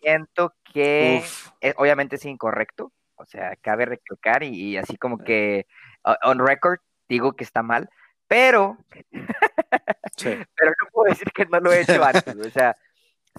[0.00, 1.22] siento que
[1.76, 5.66] obviamente es incorrecto, o sea, cabe recalcar y así como que
[6.24, 7.90] on record digo que está mal,
[8.30, 8.78] pero,
[10.54, 12.76] pero no puedo decir que no lo he hecho antes, o sea,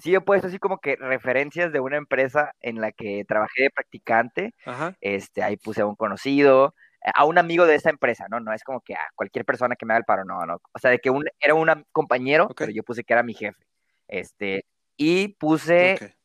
[0.02, 3.70] sí he puesto así como que referencias de una empresa en la que trabajé de
[3.70, 4.54] practicante,
[5.00, 6.74] este, ahí puse a un conocido,
[7.14, 8.38] a un amigo de esa empresa, ¿no?
[8.40, 10.78] No es como que a cualquier persona que me haga el paro, no, no, o
[10.78, 13.64] sea, de que un, era un compañero, pero yo puse que era mi jefe,
[14.08, 14.66] este,
[14.98, 16.16] y puse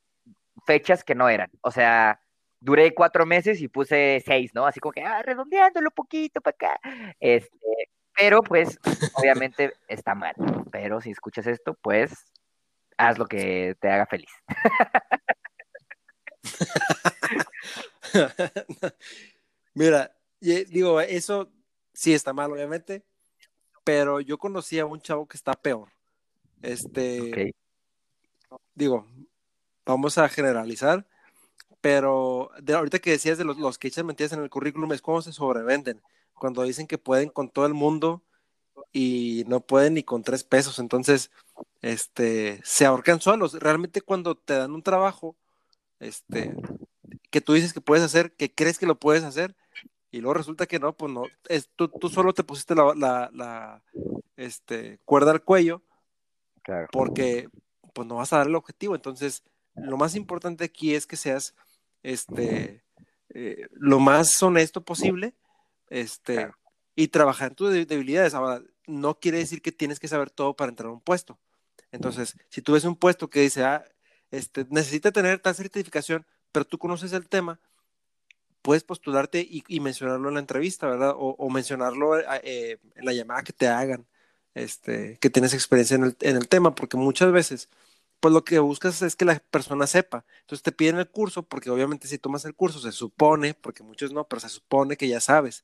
[0.65, 2.19] fechas que no eran, o sea,
[2.60, 4.65] duré cuatro meses y puse seis, ¿no?
[4.65, 6.80] Así como que, ah, redondeándolo poquito para acá,
[7.21, 8.80] este, pero pues
[9.13, 10.34] obviamente está mal.
[10.71, 12.12] Pero si escuchas esto, pues
[12.97, 14.32] haz lo que te haga feliz.
[19.75, 21.51] Mira, digo, eso
[21.93, 23.06] sí está mal, obviamente,
[23.84, 25.89] pero yo conocí a un chavo que está peor.
[26.63, 27.53] Este,
[28.73, 29.06] digo,
[29.86, 31.06] vamos a generalizar,
[31.82, 35.03] pero de ahorita que decías de los, los que echan mentiras en el currículum es
[35.03, 36.01] cómo se sobrevenden,
[36.39, 38.23] cuando dicen que pueden con todo el mundo
[38.93, 41.32] y no pueden ni con tres pesos, entonces,
[41.82, 43.54] este, se ahorcan solos.
[43.54, 45.36] Realmente cuando te dan un trabajo,
[46.00, 46.56] este,
[47.30, 49.56] que tú dices que puedes hacer, que crees que lo puedes hacer,
[50.12, 53.30] y luego resulta que no, pues no, es, tú, tú solo te pusiste la, la,
[53.34, 53.84] la
[54.38, 55.82] este, cuerda al cuello,
[56.63, 56.88] Claro.
[56.91, 57.50] porque
[57.93, 58.95] pues no vas a dar el objetivo.
[58.95, 59.43] Entonces,
[59.76, 61.56] lo más importante aquí es que seas
[62.04, 62.84] este,
[63.30, 65.34] eh, lo más honesto posible
[65.89, 66.58] este, Claro.
[66.95, 68.34] y trabajar en tus de- debilidades.
[68.34, 71.38] Ahora, no quiere decir que tienes que saber todo para entrar a un puesto.
[71.91, 73.84] Entonces, si tú ves un puesto que dice, ah,
[74.32, 77.60] este, necesita tener tal certificación, pero tú conoces el tema,
[78.62, 81.12] puedes postularte y, y mencionarlo en la entrevista, ¿verdad?
[81.12, 84.06] O, o mencionarlo eh, en la llamada que te hagan,
[84.54, 87.69] este, que tienes experiencia en el, en el tema, porque muchas veces,
[88.19, 90.26] pues lo que buscas es que la persona sepa.
[90.41, 94.12] Entonces te piden el curso, porque obviamente si tomas el curso, se supone, porque muchos
[94.12, 95.63] no, pero se supone que ya sabes,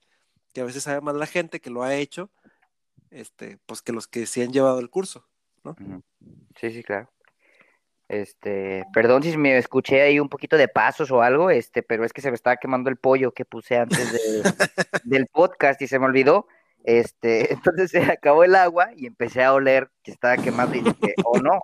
[0.54, 2.30] que a veces sabe más la gente que lo ha hecho,
[3.12, 5.28] este, pues que los que sí han llevado el curso.
[5.64, 6.02] Ujú.
[6.60, 7.10] Sí, sí, claro.
[8.10, 12.14] Este, perdón si me escuché ahí un poquito de pasos o algo, este, pero es
[12.14, 14.44] que se me estaba quemando el pollo que puse antes de-
[15.04, 16.48] del podcast y se me olvidó.
[16.84, 21.14] Este, entonces se acabó el agua y empecé a oler que estaba quemando y dije,
[21.24, 21.62] oh no,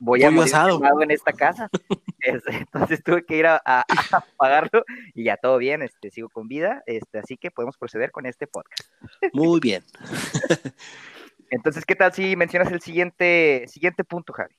[0.00, 0.80] voy a morir asado.
[1.02, 1.68] en esta casa.
[2.22, 4.84] Entonces tuve que ir a, a- a apagarlo
[5.14, 8.46] y ya todo bien, este, sigo con vida, este, así que podemos proceder con este
[8.46, 8.90] podcast.
[9.32, 9.84] Muy bien.
[11.50, 14.54] Entonces, ¿qué tal si mencionas el siguiente, siguiente punto, Javi?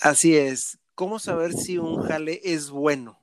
[0.00, 0.78] Así es.
[0.94, 3.18] ¿Cómo saber si un jale es bueno?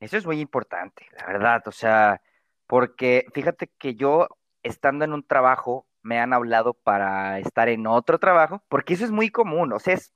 [0.00, 2.20] Eso es muy importante, la verdad, o sea,
[2.66, 4.26] porque fíjate que yo,
[4.64, 9.12] estando en un trabajo, me han hablado para estar en otro trabajo, porque eso es
[9.12, 10.12] muy común, o sea, es,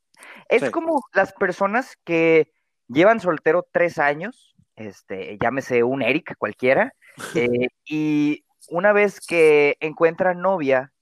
[0.49, 0.71] es Sí.
[0.71, 2.53] como las personas que
[2.89, 6.93] llevan soltero tres años, este, llámese un Eric cualquiera,
[7.65, 10.93] eh, y una vez que encuentran novia,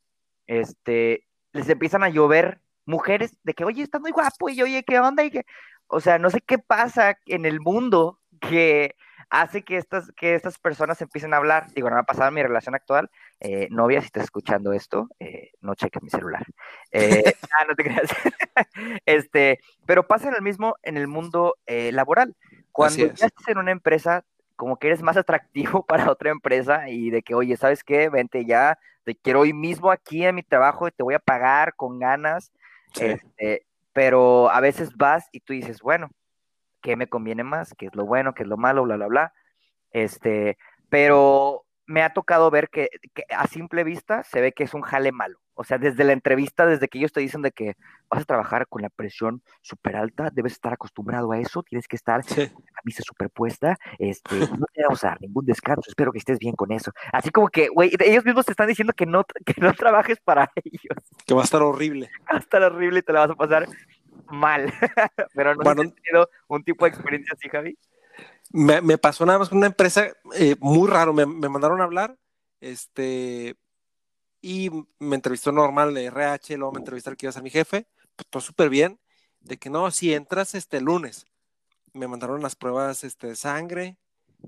[0.47, 4.99] este, les empiezan a llover mujeres de que, oye, estás muy guapo, y oye, ¿qué
[5.01, 5.25] onda?
[5.25, 5.45] Y que,
[5.87, 8.95] o sea, no sé qué pasa en el mundo que
[9.31, 11.67] hace que estas, que estas personas empiecen a hablar.
[11.75, 13.11] Digo, no me ha pasado en mi relación actual.
[13.41, 16.45] Eh, novia, si estás escuchando esto, eh, no cheques mi celular.
[16.93, 17.25] Eh,
[17.59, 18.11] ah, no te creas.
[19.07, 22.37] este, pero pasa el mismo en el mundo eh, laboral.
[22.73, 24.25] Cuando ya estás en una empresa,
[24.57, 28.09] como que eres más atractivo para otra empresa y de que, oye, ¿sabes qué?
[28.09, 31.75] Vente ya, te quiero hoy mismo aquí en mi trabajo y te voy a pagar
[31.75, 32.53] con ganas.
[32.93, 33.07] Sí.
[33.07, 36.11] Este, pero a veces vas y tú dices, bueno,
[36.85, 37.75] ¿qué me conviene más?
[37.77, 38.35] ¿Qué es lo bueno?
[38.35, 38.85] ¿Qué es lo malo?
[38.85, 39.33] Bla, bla, bla.
[39.91, 40.59] Este,
[40.91, 44.83] pero me ha tocado ver que, que a simple vista se ve que es un
[44.83, 45.39] jale malo.
[45.57, 47.77] O sea, desde la entrevista, desde que ellos te dicen de que
[48.11, 51.95] vas a trabajar con la presión súper alta, debes estar acostumbrado a eso, tienes que
[51.95, 52.49] estar Sí.
[52.49, 56.41] con la camisa superpuesta, este, no te vamos a dar ningún descanso, espero que estés
[56.41, 56.91] bien con eso.
[57.13, 60.51] Así como que, güey, ellos mismos te están diciendo que no, que no trabajes para
[60.65, 60.99] ellos.
[61.25, 62.11] Que va a estar horrible.
[62.31, 63.69] Va a estar horrible y te la vas a pasar
[64.31, 64.73] mal.
[65.35, 65.83] Pero no Bueno.
[65.83, 67.77] has tenido un tipo de experiencia así, Javi.
[68.51, 71.13] Me, me pasó nada más con una empresa eh, muy raro.
[71.13, 72.17] Me, me mandaron a hablar,
[72.61, 73.57] este,
[74.41, 77.51] y me entrevistó normal de RH, luego me entrevistó el que iba a ser mi
[77.51, 79.01] jefe, pues todo súper bien,
[79.41, 81.27] de que no, si entras este lunes,
[81.95, 83.97] me mandaron las pruebas este, de sangre,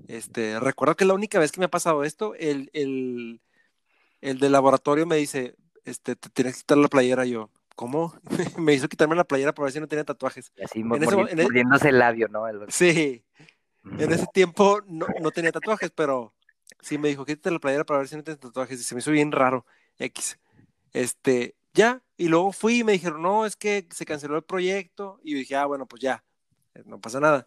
[0.07, 3.41] este, recuerdo que la única vez que me ha pasado esto, el, el,
[4.21, 8.13] el del laboratorio me dice, este, te tienes que quitar la playera, yo, ¿cómo?
[8.57, 10.51] me hizo quitarme la playera para ver si no tenía tatuajes.
[10.57, 12.47] Y así e- mordiéndose el labio, ¿no?
[12.47, 13.23] El- Sí,
[13.97, 16.33] en ese tiempo no, no tenía tatuajes, pero
[16.81, 18.81] sí me dijo, quítate la playera para ver si no tienes tatuajes.
[18.81, 19.65] Y se me hizo bien raro.
[19.99, 20.39] X.
[20.91, 22.01] Este, ya.
[22.17, 25.19] Y luego fui y me dijeron, no, es que se canceló el proyecto.
[25.23, 26.23] Y yo dije, ah, bueno, pues ya,
[26.73, 27.45] eh, no pasa nada.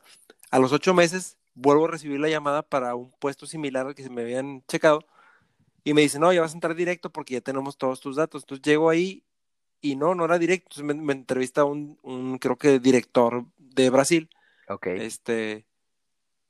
[0.52, 4.04] A los ocho meses vuelvo a recibir la llamada para un puesto similar al que
[4.04, 5.04] se me habían checado.
[5.82, 8.44] Y me dice, no, ya vas a entrar directo porque ya tenemos todos tus datos.
[8.44, 9.24] Entonces llego ahí
[9.80, 10.82] y no, no era directo.
[10.84, 14.28] Me, me entrevista un, un, creo que director de Brasil
[14.68, 14.86] Ok.
[14.88, 15.66] este,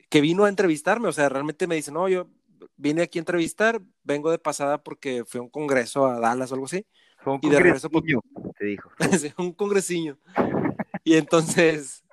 [0.09, 2.27] que vino a entrevistarme, o sea, realmente me dice, no, yo
[2.77, 6.55] vine aquí a entrevistar, vengo de pasada porque fui a un congreso a Dallas o
[6.55, 6.85] algo así,
[7.23, 8.23] Fue un y de regreso, congresiño,
[8.59, 8.91] te dijo.
[9.39, 10.19] Un congresiño.
[11.03, 12.05] Y entonces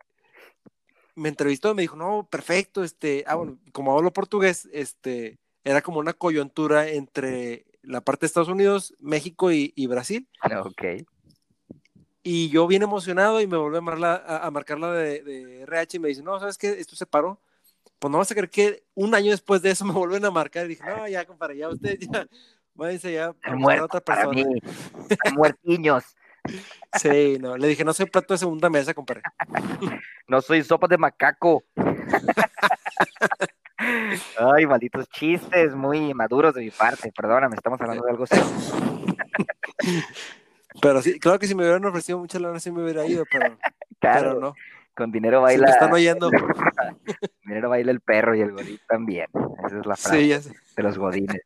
[1.13, 5.81] me entrevistó y me dijo, no, perfecto, este, ah, bueno, como hablo portugués, este, era
[5.81, 10.27] como una coyuntura entre la parte de Estados Unidos, México y, y Brasil.
[10.65, 10.83] Ok.
[12.23, 15.61] Y yo bien emocionado y me volví a, marla- a, a marcar la de, de
[15.61, 16.69] RH y me dice, no, ¿sabes qué?
[16.71, 17.39] Esto se paró.
[17.99, 20.65] Pues no vas a creer que un año después de eso me vuelven a marcar
[20.65, 22.27] y dije, no, ya, compadre, ya ustedes ya,
[22.73, 24.49] váyanse ya a muertos otra para persona.
[24.49, 24.59] mí.
[25.09, 26.03] Están muertiños.
[27.01, 29.21] Sí, no, le dije, no soy plato de segunda mesa, compadre.
[30.27, 31.63] No soy sopa de macaco.
[34.39, 37.11] Ay, malditos chistes muy maduros de mi parte.
[37.15, 38.45] Perdóname, estamos hablando de algo serio.
[40.81, 43.57] Pero sí, claro que si me hubieran ofrecido mucha lana, sí me hubiera ido, pero,
[43.99, 44.53] Claro, pero no.
[44.95, 45.65] con dinero Si baila.
[45.65, 46.29] me están oyendo.
[47.45, 49.27] dinero baila el perro y el godín también.
[49.65, 50.53] Esa es la frase Sí, ya sé.
[50.75, 51.41] de los godines.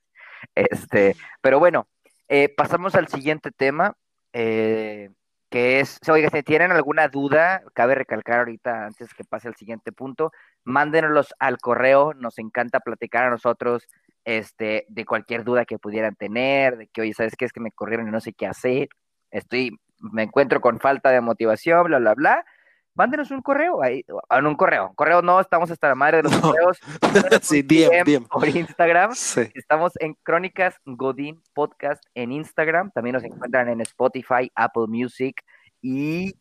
[0.53, 1.87] Este, pero bueno,
[2.27, 3.95] eh, pasamos al siguiente tema,
[4.33, 5.11] eh,
[5.51, 9.91] que es, oiga, si tienen alguna duda, cabe recalcar ahorita, antes que pase al siguiente
[9.91, 10.31] punto,
[10.63, 13.85] mándenoslos al correo, nos encanta platicar a nosotros
[14.23, 17.43] este, de cualquier duda que pudieran tener, de que, oye, ¿sabes qué?
[17.43, 18.87] Es que me corrieron y no sé qué hacer,
[19.29, 22.45] estoy, me encuentro con falta de motivación, bla, bla, bla.
[22.93, 26.31] Mándenos un correo, ahí, en un correo, correo no, estamos hasta la madre de los
[26.41, 26.41] No.
[26.41, 26.77] correos,
[27.41, 28.25] Sí, DM, DM.
[28.27, 29.49] por Instagram, Sí.
[29.53, 32.91] Estamos en Crónicas Godín Podcast en Instagram.
[32.91, 35.41] También nos encuentran en Spotify, Apple Music
[35.81, 36.35] y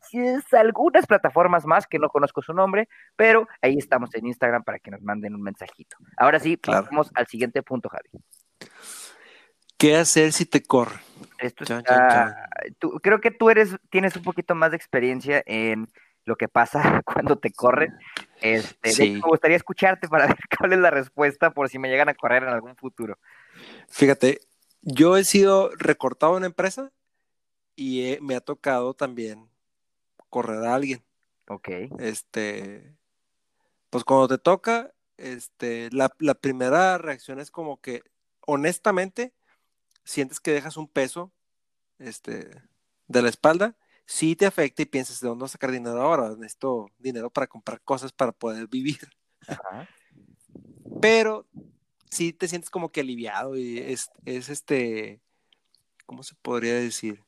[0.52, 4.90] algunas plataformas más que no conozco su nombre, pero ahí estamos en Instagram para que
[4.90, 5.96] nos manden un mensajito.
[6.18, 6.82] Ahora sí, Claro.
[6.84, 8.10] pasamos al siguiente punto, Javi.
[9.78, 10.96] ¿Qué hacer si te corre?
[11.38, 12.34] Esto está- chan,
[12.78, 15.88] tú- creo que tú eres, tienes un poquito más de experiencia en
[16.30, 17.92] lo que pasa cuando te corren.
[18.40, 19.02] Este, Sí.
[19.02, 22.14] hecho, me gustaría escucharte para ver cuál es la respuesta por si me llegan a
[22.14, 23.18] correr en algún futuro.
[23.88, 24.40] Fíjate,
[24.80, 26.90] yo he sido recortado en una empresa
[27.76, 29.50] y he- me ha tocado también
[30.30, 31.02] correr a alguien.
[31.48, 31.68] Ok.
[31.98, 32.94] Este,
[33.90, 38.02] pues cuando te toca, este, la, la primera reacción es como que,
[38.46, 39.34] honestamente,
[40.04, 41.32] sientes que dejas un peso,
[41.98, 42.48] este,
[43.08, 43.74] de la espalda,
[44.10, 46.30] sí te afecta y piensas, ¿de dónde voy a sacar dinero ahora?
[46.30, 48.98] Necesito dinero para comprar cosas para poder vivir.
[49.46, 49.88] Ajá.
[51.00, 51.46] pero
[52.10, 55.20] sí te sientes como que aliviado y es, es este,
[56.06, 57.22] ¿cómo se podría decir?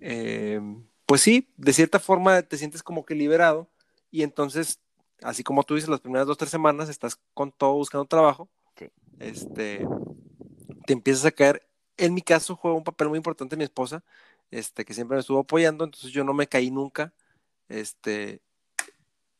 [0.00, 0.60] Eh,
[1.06, 3.70] pues sí, de cierta forma te sientes como que liberado
[4.10, 4.80] y entonces,
[5.22, 8.90] así como tú dices, las primeras dos, tres semanas estás con todo buscando trabajo, Sí.
[9.20, 9.86] este,
[10.84, 11.64] te empiezas a caer.
[11.96, 14.02] En mi caso juega un papel muy importante mi esposa,
[14.52, 17.12] este, que siempre me estuvo apoyando, entonces yo no me caí nunca,
[17.68, 18.40] este,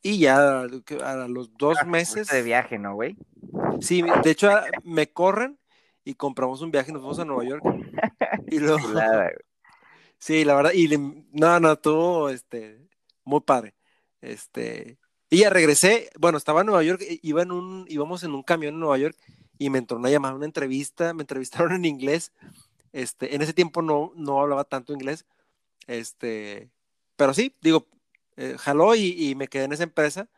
[0.03, 2.29] y ya a los dos meses...
[2.29, 3.17] Fuiste de viaje, ¿no, güey?
[3.81, 5.59] Sí, de hecho ah, me corren
[6.05, 7.65] y compramos un viaje y nos fuimos a Nueva York.
[8.49, 8.79] Y luego,
[10.19, 12.81] sí, la verdad, y le- no, no, estuvo este,
[13.23, 13.75] muy padre.
[14.21, 14.99] Este,
[15.31, 18.75] y ya regresé, bueno, estaba en Nueva York, iba en un, íbamos en un camión
[18.75, 19.17] en Nueva York
[19.59, 22.33] y me entró una llamada, una entrevista, me entrevistaron en inglés.
[22.93, 25.25] Este, en ese tiempo no, no hablaba tanto inglés.
[25.87, 26.71] Este,
[27.17, 27.87] pero sí, digo,
[28.37, 30.29] eh, jaló y, y me quedé en esa empresa.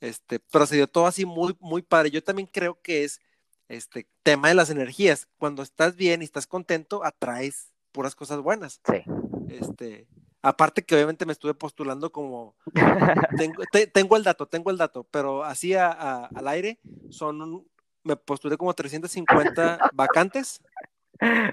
[0.00, 2.10] Este, pero se dio todo así muy, muy padre.
[2.10, 3.20] Yo también creo que es
[3.68, 5.28] este tema de las energías.
[5.38, 8.80] Cuando estás bien y estás contento, atraes puras cosas buenas.
[8.86, 9.02] Sí.
[9.48, 10.06] Este,
[10.42, 12.54] aparte que obviamente me estuve postulando como
[13.36, 16.78] tengo, te- tengo el dato, tengo el dato, pero así a- a- al aire
[17.10, 17.68] son un-
[18.02, 20.60] me postulé como 350 vacantes.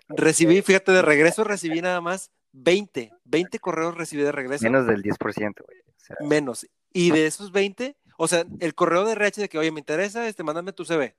[0.09, 5.01] Recibí, fíjate, de regreso recibí nada más 20, 20 correos recibí de regreso Menos del
[5.03, 5.17] 10%,
[5.65, 5.79] güey.
[5.79, 6.67] O sea, menos.
[6.93, 10.27] Y de esos 20, o sea, el correo de RH de que, oye, me interesa,
[10.27, 11.15] este, mándame tu CV.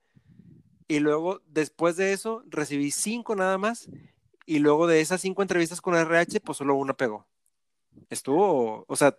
[0.89, 3.89] Y luego, después de eso, recibí cinco nada más.
[4.45, 7.27] Y luego de esas cinco entrevistas con RH, pues solo una pegó.
[8.11, 9.17] Estuvo, o sea,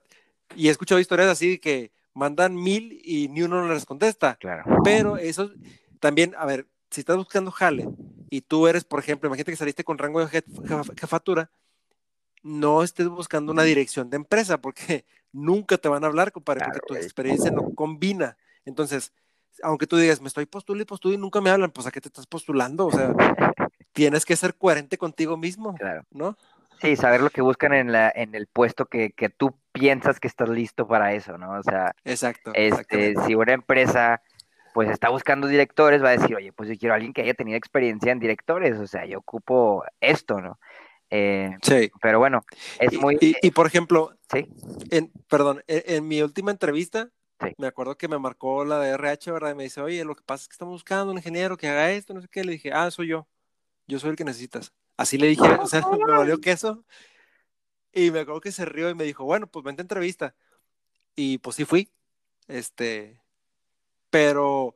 [0.56, 4.36] y he escuchado historias así de que mandan mil y ni uno les contesta.
[4.36, 4.64] claro.
[4.84, 5.52] Pero eso
[6.00, 7.88] también, a ver, si estás buscando jale
[8.36, 11.52] y tú eres, por ejemplo, imagínate que saliste con rango de jef- jef- jefatura,
[12.42, 16.74] no estés buscando una dirección de empresa porque nunca te van a hablar, compadre, Claro,
[16.74, 18.36] porque tu experiencia no combina.
[18.66, 19.14] Entonces,
[19.62, 22.02] aunque tú digas, me estoy postulando y postulando y nunca me hablan, pues a qué
[22.02, 22.88] te estás postulando?
[22.88, 23.14] O sea,
[23.94, 26.04] tienes que ser coherente contigo mismo, Claro.
[26.10, 26.36] ¿no?
[26.82, 30.28] Sí, saber lo que buscan en, la, en el puesto que, que tú piensas que
[30.28, 31.52] estás listo para eso, ¿no?
[31.60, 32.52] O sea, Exacto.
[32.56, 34.22] este, si una empresa
[34.74, 37.34] pues está buscando directores, va a decir, oye, pues yo quiero a alguien que haya
[37.34, 40.60] tenido experiencia en directores, o sea, yo ocupo esto, ¿no?
[41.10, 41.92] Eh, Sí.
[42.02, 42.44] pero bueno,
[42.80, 43.18] es Y- muy...
[43.22, 44.48] y, y, por ejemplo, sí,
[44.90, 47.10] en, perdón, en, en mi última entrevista,
[47.40, 47.54] Sí.
[47.58, 49.52] me acuerdo que me marcó la de RH, ¿verdad?
[49.52, 51.92] Y me dice, oye, lo que pasa es que estamos buscando un ingeniero que haga
[51.92, 52.44] esto, no sé qué.
[52.44, 53.28] Le dije, ah, soy yo.
[53.86, 54.72] Yo soy el que necesitas.
[54.96, 56.86] Así le dije, o sea, me valió queso.
[57.92, 60.36] Y me acuerdo que se rió y me dijo, bueno, pues vente a entrevista.
[61.16, 61.92] Y pues sí fui.
[62.48, 63.20] Este,
[64.14, 64.76] pero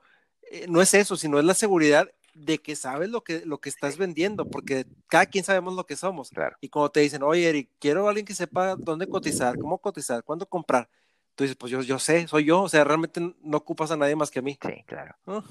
[0.50, 3.70] eh, no es eso, sino es la seguridad de que sabes lo que, lo que
[3.70, 6.32] estás vendiendo, porque cada quien sabemos lo que somos.
[6.32, 6.58] claro.
[6.60, 10.24] Y cuando te dicen, oye, Eric, quiero a alguien que sepa dónde cotizar, cómo cotizar,
[10.24, 10.90] cuándo comprar,
[11.36, 14.16] tú dices, pues yo, yo sé, soy yo, o sea, realmente no ocupas a nadie
[14.16, 14.58] más que a mí.
[14.60, 15.16] Sí, claro.
[15.28, 15.44] Sí,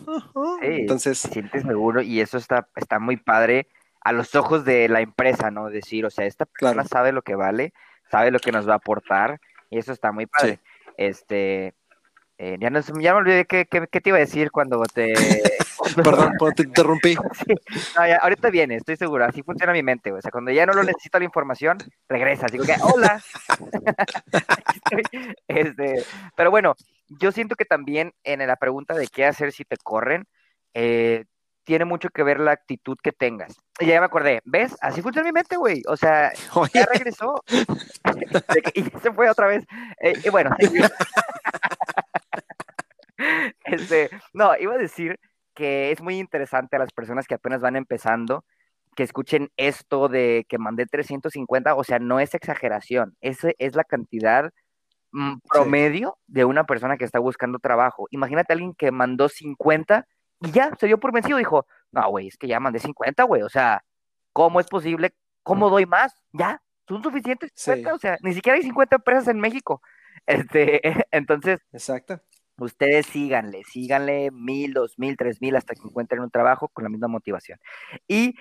[0.63, 3.69] Entonces, te sientes seguro y eso está, está muy padre
[4.01, 5.71] a los ojos de la empresa, ¿no?
[5.71, 6.89] Decir, o sea, esta persona Claro.
[6.89, 7.73] sabe lo que vale,
[8.11, 10.59] sabe lo que nos va a aportar y eso está muy padre.
[10.97, 11.75] Este,
[12.39, 15.15] Eh, ya, no, ya me olvidé qué, qué, qué, te iba a decir cuando te...
[15.97, 17.15] Perdón, te interrumpí.
[17.15, 17.55] Sí.
[17.97, 20.75] No, ya, ahorita viene, estoy seguro, así funciona mi mente, o sea, cuando ya no
[20.75, 21.79] lo necesito la información,
[22.09, 23.23] regresa, digo que, hola.
[25.49, 26.05] este,
[26.37, 26.75] pero bueno,
[27.09, 30.27] yo siento que también en la pregunta de qué hacer si te corren,
[30.75, 31.25] eh,
[31.65, 33.57] tiene mucho que ver la actitud que tengas.
[33.81, 34.77] Y ya me acordé, ¿ves?
[34.81, 35.83] Así funciona mi mente, güey.
[35.89, 36.33] O sea,
[36.73, 37.43] ya regresó.
[38.75, 39.65] y se fue otra vez.
[40.01, 40.55] Eh, y bueno.
[43.67, 45.19] Este, no, iba a decir
[45.55, 48.45] que es muy interesante a las personas que apenas van empezando
[48.97, 53.85] que escuchen esto de que mandé 350, o sea, no es exageración, esa es la
[53.85, 54.51] cantidad
[55.13, 58.09] mm, promedio de una persona que está buscando trabajo.
[58.11, 60.07] Imagínate a alguien que mandó 50
[60.41, 63.43] y ya se dio por vencido, dijo, no, güey, es que ya mandé 50, güey,
[63.43, 63.85] o sea,
[64.33, 65.15] ¿cómo es posible?
[65.43, 66.15] ¿Cómo doy más?
[66.33, 69.81] Ya, son suficientes 50, o sea, ni siquiera hay 50 empresas en México.
[70.27, 70.81] Este,
[71.13, 72.21] entonces, Exacto.
[72.59, 76.91] Ustedes síganle, síganle mil, dos mil, tres mil hasta que encuentren un trabajo con la
[76.91, 77.59] misma motivación.
[78.09, 78.35] Y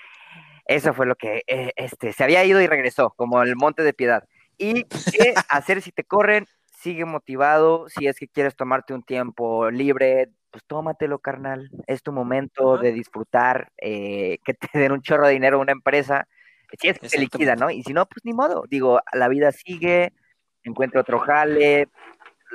[0.65, 3.93] eso fue lo que eh, este, se había ido y regresó, como el monte de
[3.93, 4.23] piedad.
[4.57, 9.69] Y qué hacer si te corren, sigue motivado, si es que quieres tomarte un tiempo
[9.69, 11.69] libre, pues tómatelo, carnal.
[11.87, 15.71] Es tu momento de disfrutar, eh, que te den un chorro de dinero a una
[15.71, 16.27] empresa.
[16.79, 17.69] Si es que te liquida, ¿no?
[17.69, 18.63] Y si no, pues ni modo.
[18.69, 20.13] Digo, la vida sigue,
[20.63, 21.89] encuentra otro jale,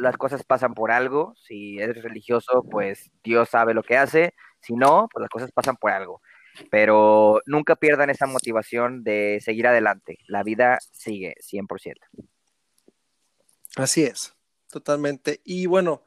[0.01, 1.35] las cosas pasan por algo.
[1.37, 4.35] Si eres religioso, pues Dios sabe lo que hace.
[4.61, 6.21] Si no, pues las cosas pasan por algo.
[6.71, 10.19] Pero nunca pierdan esa motivación de seguir adelante.
[10.27, 11.95] La vida sigue 100%.
[13.77, 14.35] Así es,
[14.71, 15.41] totalmente.
[15.45, 16.03] Y bueno,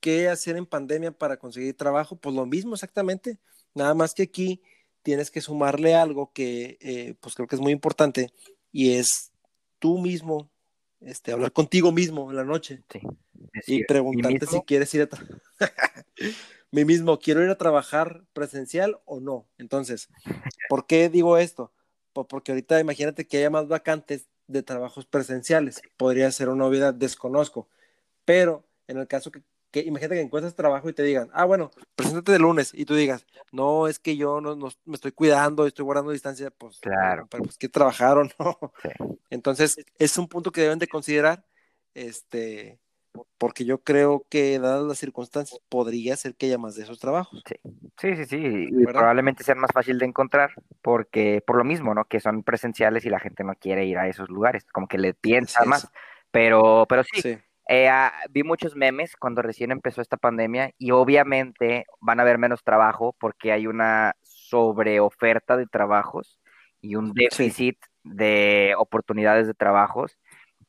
[0.00, 2.16] ¿qué hacer en pandemia para conseguir trabajo?
[2.16, 3.38] Pues lo mismo exactamente.
[3.74, 4.62] Nada más que aquí
[5.02, 8.32] tienes que sumarle algo que eh, pues creo que es muy importante
[8.72, 9.32] y es
[9.78, 10.50] tú mismo
[11.04, 13.00] este, hablar contigo mismo en la noche sí,
[13.66, 15.08] y preguntarte si quieres ir a
[16.70, 19.46] mí mismo, quiero ir a trabajar presencial o no.
[19.58, 20.08] Entonces,
[20.68, 21.72] ¿por qué digo esto?
[22.12, 25.82] porque ahorita imagínate que haya más vacantes de trabajos presenciales.
[25.96, 27.68] Podría ser una novedad, desconozco.
[28.24, 29.42] Pero en el caso que
[29.74, 32.94] que imagínate que encuentras trabajo y te digan, ah, bueno, preséntate de lunes y tú
[32.94, 34.54] digas, no, es que yo no,
[34.84, 37.26] me estoy cuidando, estoy guardando distancia, pues, claro.
[37.28, 38.72] pero pues que trabajar o no.
[39.30, 41.44] Entonces, es un punto que deben de considerar,
[41.92, 42.78] este,
[43.36, 47.42] porque yo creo que dadas las circunstancias, podría ser que haya más de esos trabajos.
[47.44, 47.56] Sí,
[47.98, 48.68] sí, sí, sí.
[48.70, 50.52] Y probablemente sean más fácil de encontrar,
[50.82, 52.04] porque por lo mismo, ¿no?
[52.04, 55.14] Que son presenciales y la gente no quiere ir a esos lugares, como que le
[55.14, 55.90] piensa más.
[56.30, 57.38] Pero, pero sí, sí.
[57.66, 62.38] Eh, ah, vi muchos memes cuando recién empezó esta pandemia y obviamente van a haber
[62.38, 66.38] menos trabajo porque hay una sobreoferta de trabajos
[66.80, 70.18] y un déficit de oportunidades de trabajos.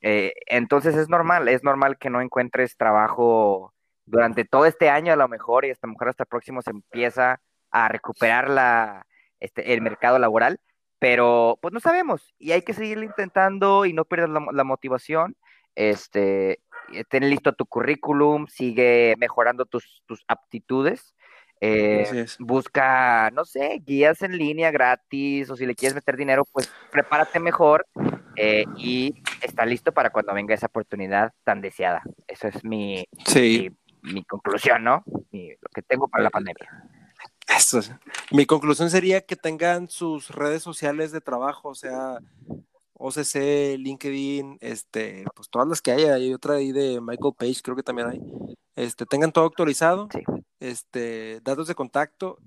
[0.02, 3.74] Eh, entonces es normal, es normal que no encuentres trabajo
[4.06, 7.42] durante todo este año a lo mejor y hasta mejor hasta el próximo se empieza
[7.72, 9.06] a recuperar la,
[9.40, 10.60] este, el mercado laboral,
[11.00, 15.36] pero pues no sabemos y hay que seguir intentando y no perder la, la motivación.
[15.76, 16.62] Este,
[17.10, 21.16] ten listo tu currículum, sigue mejorando tus, tus aptitudes.
[21.62, 26.72] Eh, busca, no sé, guías en línea gratis o si le quieres meter dinero, pues
[26.92, 27.88] prepárate mejor
[28.36, 32.04] eh, y está listo para cuando venga esa oportunidad tan deseada.
[32.28, 33.06] Eso es mi,
[34.02, 35.04] mi, conclusión, ¿no?
[35.06, 36.70] lo que tengo para la pandemia.
[37.48, 37.80] Eso.
[38.32, 42.20] Mi conclusión sería que tengan sus redes sociales de trabajo, o sea,
[42.98, 47.76] OCC, LinkedIn, este, pues todas las que hay, hay otra ahí de Michael Page, creo
[47.76, 48.22] que también hay,
[48.76, 50.08] este, tengan todo actualizado,
[50.60, 52.38] este, datos de contacto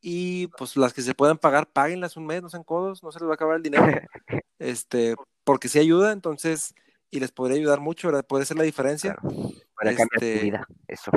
[0.00, 3.18] y pues las que se puedan pagar, páguenlas un mes, no sean codos, no se
[3.18, 3.84] les va a acabar el dinero,
[4.58, 6.74] este, porque si ayuda, entonces,
[7.10, 8.26] y les podría ayudar mucho, ¿verdad?
[8.26, 9.16] Puede ser la diferencia.
[9.74, 11.10] Para cambiar tu este, vida, eso.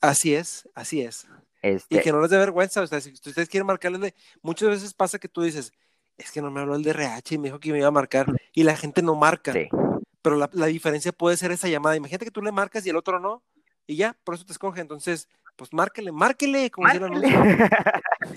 [0.00, 1.26] Así es, así es.
[1.62, 4.94] Y este que no les dé vergüenza, o sea, si ustedes quieren marcarles, muchas veces
[4.94, 5.72] pasa que tú dices,
[6.20, 8.26] es que no me habló el DRH y me dijo que me iba a marcar
[8.52, 9.52] y la gente no marca.
[10.22, 11.96] Pero la, diferencia puede ser esa llamada.
[11.96, 13.42] Imagínate que tú le marcas y el otro no
[13.86, 14.80] y ya, por eso te escoge.
[14.80, 17.28] Entonces, pues márquele, márquele, como márquele.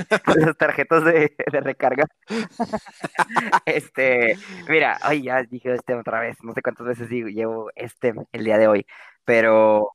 [0.09, 2.05] Esas tarjetas de, de recarga.
[3.65, 8.13] este, mira, ay, ya dije este otra vez, no sé cuántas veces digo, llevo este
[8.31, 8.85] el día de hoy,
[9.25, 9.91] pero,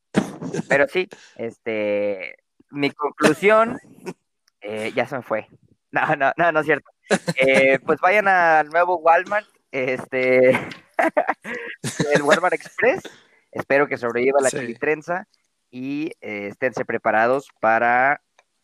[0.68, 2.36] pero sí, este,
[2.70, 3.78] mi conclusión,
[4.60, 5.48] eh, ya se me fue.
[5.90, 6.90] No, no, no, no es cierto.
[7.36, 10.50] Eh, pues vayan al nuevo Walmart, este,
[12.14, 13.02] el Walmart Express.
[13.50, 14.76] Espero que sobreviva la sí.
[15.70, 18.22] y eh, esténse preparados para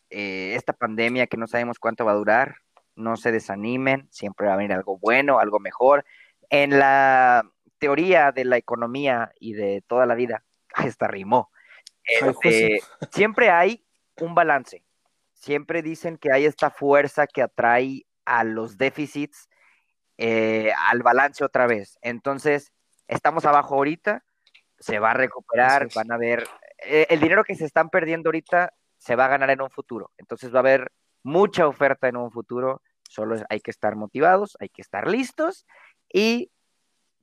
[0.09, 2.57] eh, esta pandemia que no sabemos cuánto va a durar.
[2.95, 6.05] No se desanimen, siempre va a venir algo bueno, algo mejor.
[6.49, 7.43] En la
[7.79, 10.43] teoría de la economía y de toda la vida,
[10.85, 11.51] esta rimó.
[12.03, 12.81] Este,
[13.11, 13.85] siempre hay
[14.21, 14.83] un balance.
[15.33, 19.49] Siempre dicen que hay esta fuerza que atrae a los déficits
[20.17, 21.97] eh, al balance otra vez.
[22.01, 22.71] Entonces,
[23.07, 24.23] estamos abajo ahorita,
[24.79, 26.47] se va a recuperar, van a ver,
[26.83, 30.11] eh, el dinero que se están perdiendo ahorita se va a ganar en un futuro.
[30.17, 30.91] Entonces va a haber
[31.23, 35.65] mucha oferta en un futuro, solo hay que estar motivados, hay que estar listos
[36.11, 36.51] y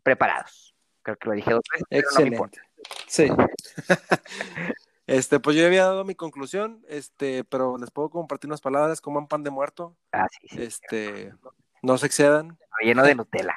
[0.03, 0.75] preparados.
[1.03, 1.87] Creo que lo dije dos veces.
[1.91, 2.61] Excelente.
[3.07, 3.29] Sí.
[5.07, 9.27] Este, pues yo había dado mi conclusión, este, pero les puedo compartir unas palabras, coman
[9.27, 9.97] pan de muerto.
[10.13, 10.63] Ah, sí, sí.
[10.63, 11.33] Este,
[11.83, 12.59] no se excedan.
[12.81, 13.55] Lleno de Nutella.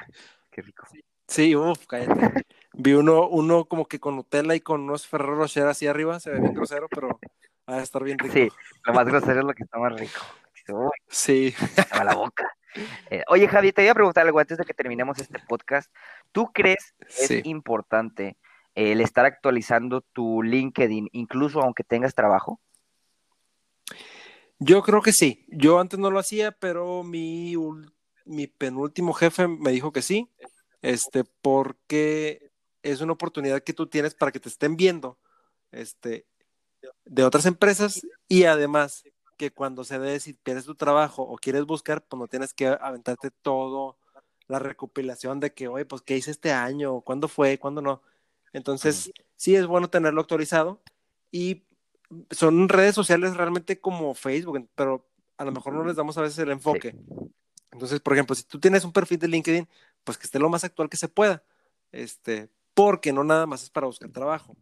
[0.50, 0.86] Qué rico.
[1.28, 2.44] Sí, uff, cállate.
[2.72, 6.30] Vi uno, uno como que con Nutella y con unos Ferrero Rocher así arriba, se
[6.30, 7.18] ve bien grosero, pero
[7.68, 8.34] va a estar bien rico.
[8.34, 8.48] Sí,
[8.84, 10.20] lo más grosero es lo que está más rico.
[11.08, 11.54] sí.
[11.90, 12.56] A la boca.
[13.10, 15.92] Eh, oye, Javi, te voy a preguntar algo antes de que terminemos este podcast.
[16.32, 18.36] ¿Tú crees que es importante
[18.76, 22.60] el estar actualizando tu LinkedIn, incluso aunque tengas trabajo?
[24.58, 25.44] Yo creo que sí.
[25.48, 27.54] Yo antes no lo hacía, pero mi,
[28.24, 30.30] mi penúltimo jefe me dijo que sí,
[30.82, 32.52] este, porque
[32.82, 35.18] es una oportunidad que tú tienes para que te estén viendo
[35.72, 36.26] este,
[37.04, 39.04] de otras empresas y además
[39.38, 42.68] que cuando se dé, si pierdes tu trabajo o quieres buscar, pues no tienes que
[42.68, 43.98] aventarte todo
[44.48, 47.00] la recopilación de que, oye, pues, ¿qué hice este año?
[47.00, 47.58] ¿Cuándo fue?
[47.58, 48.02] ¿Cuándo no?
[48.56, 50.80] Entonces, sí es bueno tenerlo actualizado
[51.30, 51.64] y
[52.30, 56.38] son redes sociales realmente como Facebook, pero a lo mejor no les damos a veces
[56.38, 56.96] el enfoque.
[57.70, 59.68] Entonces, por ejemplo, si tú tienes un perfil de LinkedIn,
[60.04, 61.44] pues que esté lo más actual que se pueda,
[61.92, 64.56] este, porque no nada más es para buscar trabajo,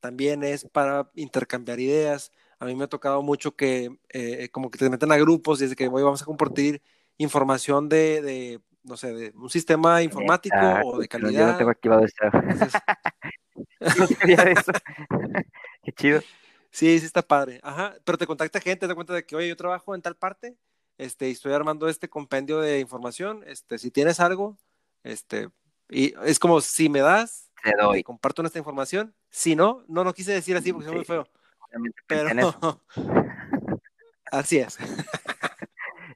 [0.00, 2.32] también es para intercambiar ideas.
[2.58, 5.64] A mí me ha tocado mucho que eh, como que te meten a grupos y
[5.64, 6.80] desde que voy vamos a compartir
[7.18, 11.32] información de no sé, de un sistema informático o de calidad.
[11.32, 12.24] Yo no tengo activado esto.
[13.80, 14.72] no sabía eso.
[15.82, 16.20] Qué chido.
[16.70, 17.60] Sí, sí está padre.
[17.62, 20.56] Ajá, pero te contacta gente, te cuenta de que, oye, yo trabajo en tal parte,
[20.98, 24.56] este, y estoy armando este compendio de información, este, si tienes algo,
[25.02, 25.48] este,
[25.88, 28.02] y es como, si me das, te doy.
[28.02, 31.26] comparto esta información, si no, no lo quise decir así porque es muy feo.
[32.06, 32.30] Pero,
[34.32, 34.78] así es.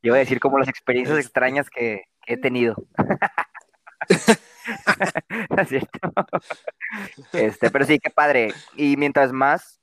[0.02, 2.76] Yo voy a decir como las experiencias extrañas que, he tenido.
[5.58, 5.98] es cierto?
[7.32, 8.52] Este, pero sí, qué padre.
[8.76, 9.80] Y mientras más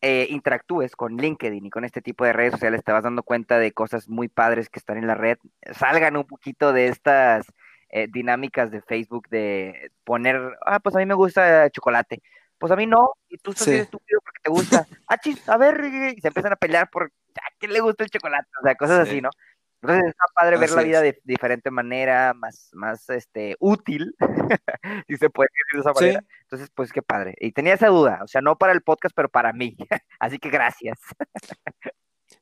[0.00, 3.58] eh, interactúes con LinkedIn y con este tipo de redes sociales, te vas dando cuenta
[3.58, 5.38] de cosas muy padres que están en la red.
[5.72, 7.46] Salgan un poquito de estas
[7.90, 12.22] eh, dinámicas de Facebook de poner, ah, pues a mí me gusta chocolate.
[12.58, 14.86] Pues a mí no, y tú estás estúpido porque te gusta.
[15.06, 18.10] Ah, chis, a ver, y se empiezan a pelear por a quién le gusta el
[18.10, 19.30] chocolate, o sea, cosas así, ¿no?
[19.84, 24.14] Entonces está padre ver la vida de diferente manera, más, más este, útil,
[25.08, 26.24] si se puede decir de esa manera.
[26.40, 27.34] Entonces, pues qué padre.
[27.38, 29.76] Y tenía esa duda, o sea, no para el podcast, pero para mí.
[30.18, 30.98] Así que gracias.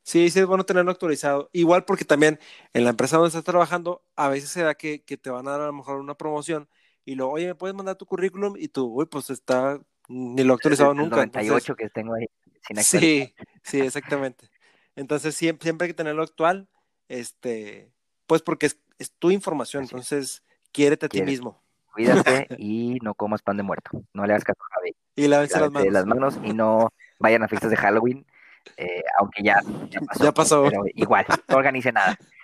[0.03, 1.49] Sí, sí, es bueno tenerlo actualizado.
[1.51, 2.39] Igual porque también
[2.73, 5.61] en la empresa donde estás trabajando, a veces se da que, te van a dar
[5.61, 6.69] a lo mejor una promoción
[7.03, 8.55] y luego, oye, ¿me puedes mandar tu currículum?
[8.57, 11.17] Y tú, uy, pues está, ni lo he actualizado nunca.
[11.17, 12.27] 98 que tengo ahí
[12.65, 14.49] sin Sí, sí, exactamente.
[14.95, 16.67] Entonces siempre, siempre hay que tenerlo actual
[17.09, 17.91] este,
[18.27, 18.77] pues porque es,
[19.19, 21.61] tu información, entonces quiérete a ti mismo.
[21.93, 24.89] Cuídate y no comas pan de muerto, no le hagas caso a.
[25.15, 25.93] Y lávense las manos.
[25.93, 28.25] las manos y no vayan a fiestas de Halloween,
[28.77, 29.61] eh, aunque ya,
[30.19, 30.63] ya pasó.
[30.63, 32.17] Pero igual, no organice nada.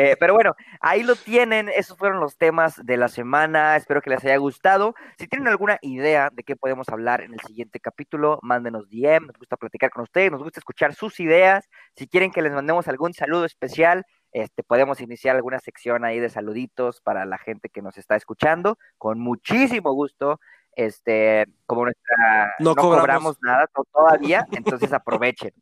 [0.00, 1.68] Eh, pero bueno, ahí lo tienen.
[1.68, 3.76] Esos fueron los temas de la semana.
[3.76, 4.94] Espero que les haya gustado.
[5.18, 9.26] Si tienen alguna idea de qué podemos hablar en el siguiente capítulo, mándenos DM.
[9.26, 11.68] Nos gusta platicar con ustedes, nos gusta escuchar sus ideas.
[11.96, 16.28] Si quieren que les mandemos algún saludo especial, este, podemos iniciar alguna sección ahí de
[16.28, 18.78] saluditos para la gente que nos está escuchando.
[18.98, 20.40] Con muchísimo gusto.
[20.76, 23.36] Este, como nuestra no, cobramos.
[23.42, 25.52] nada todavía, entonces aprovechen.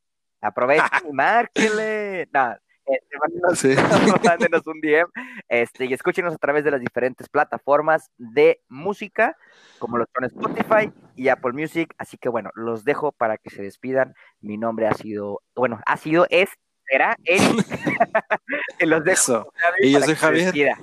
[0.42, 2.28] Aprovechen y márquenle.
[2.30, 3.76] Nada, este,
[4.24, 5.10] mándenos, un DM
[5.48, 9.36] este, y escúchenos a través de las diferentes plataformas de música,
[9.78, 11.94] como los son Spotify y Apple Music.
[11.98, 14.14] Así que bueno, los dejo para que se despidan.
[14.40, 16.48] Mi nombre ha sido, bueno, ha sido, es,
[16.88, 17.66] será Eric.
[18.80, 19.52] los dejo.
[19.80, 20.54] Y yo soy Javier.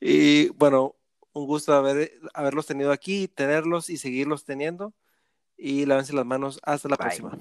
[0.00, 0.96] y bueno,
[1.32, 4.94] un gusto haber, haberlos tenido aquí, tenerlos y seguirlos teniendo.
[5.56, 6.60] Y lávense las manos.
[6.64, 7.38] Hasta la próxima.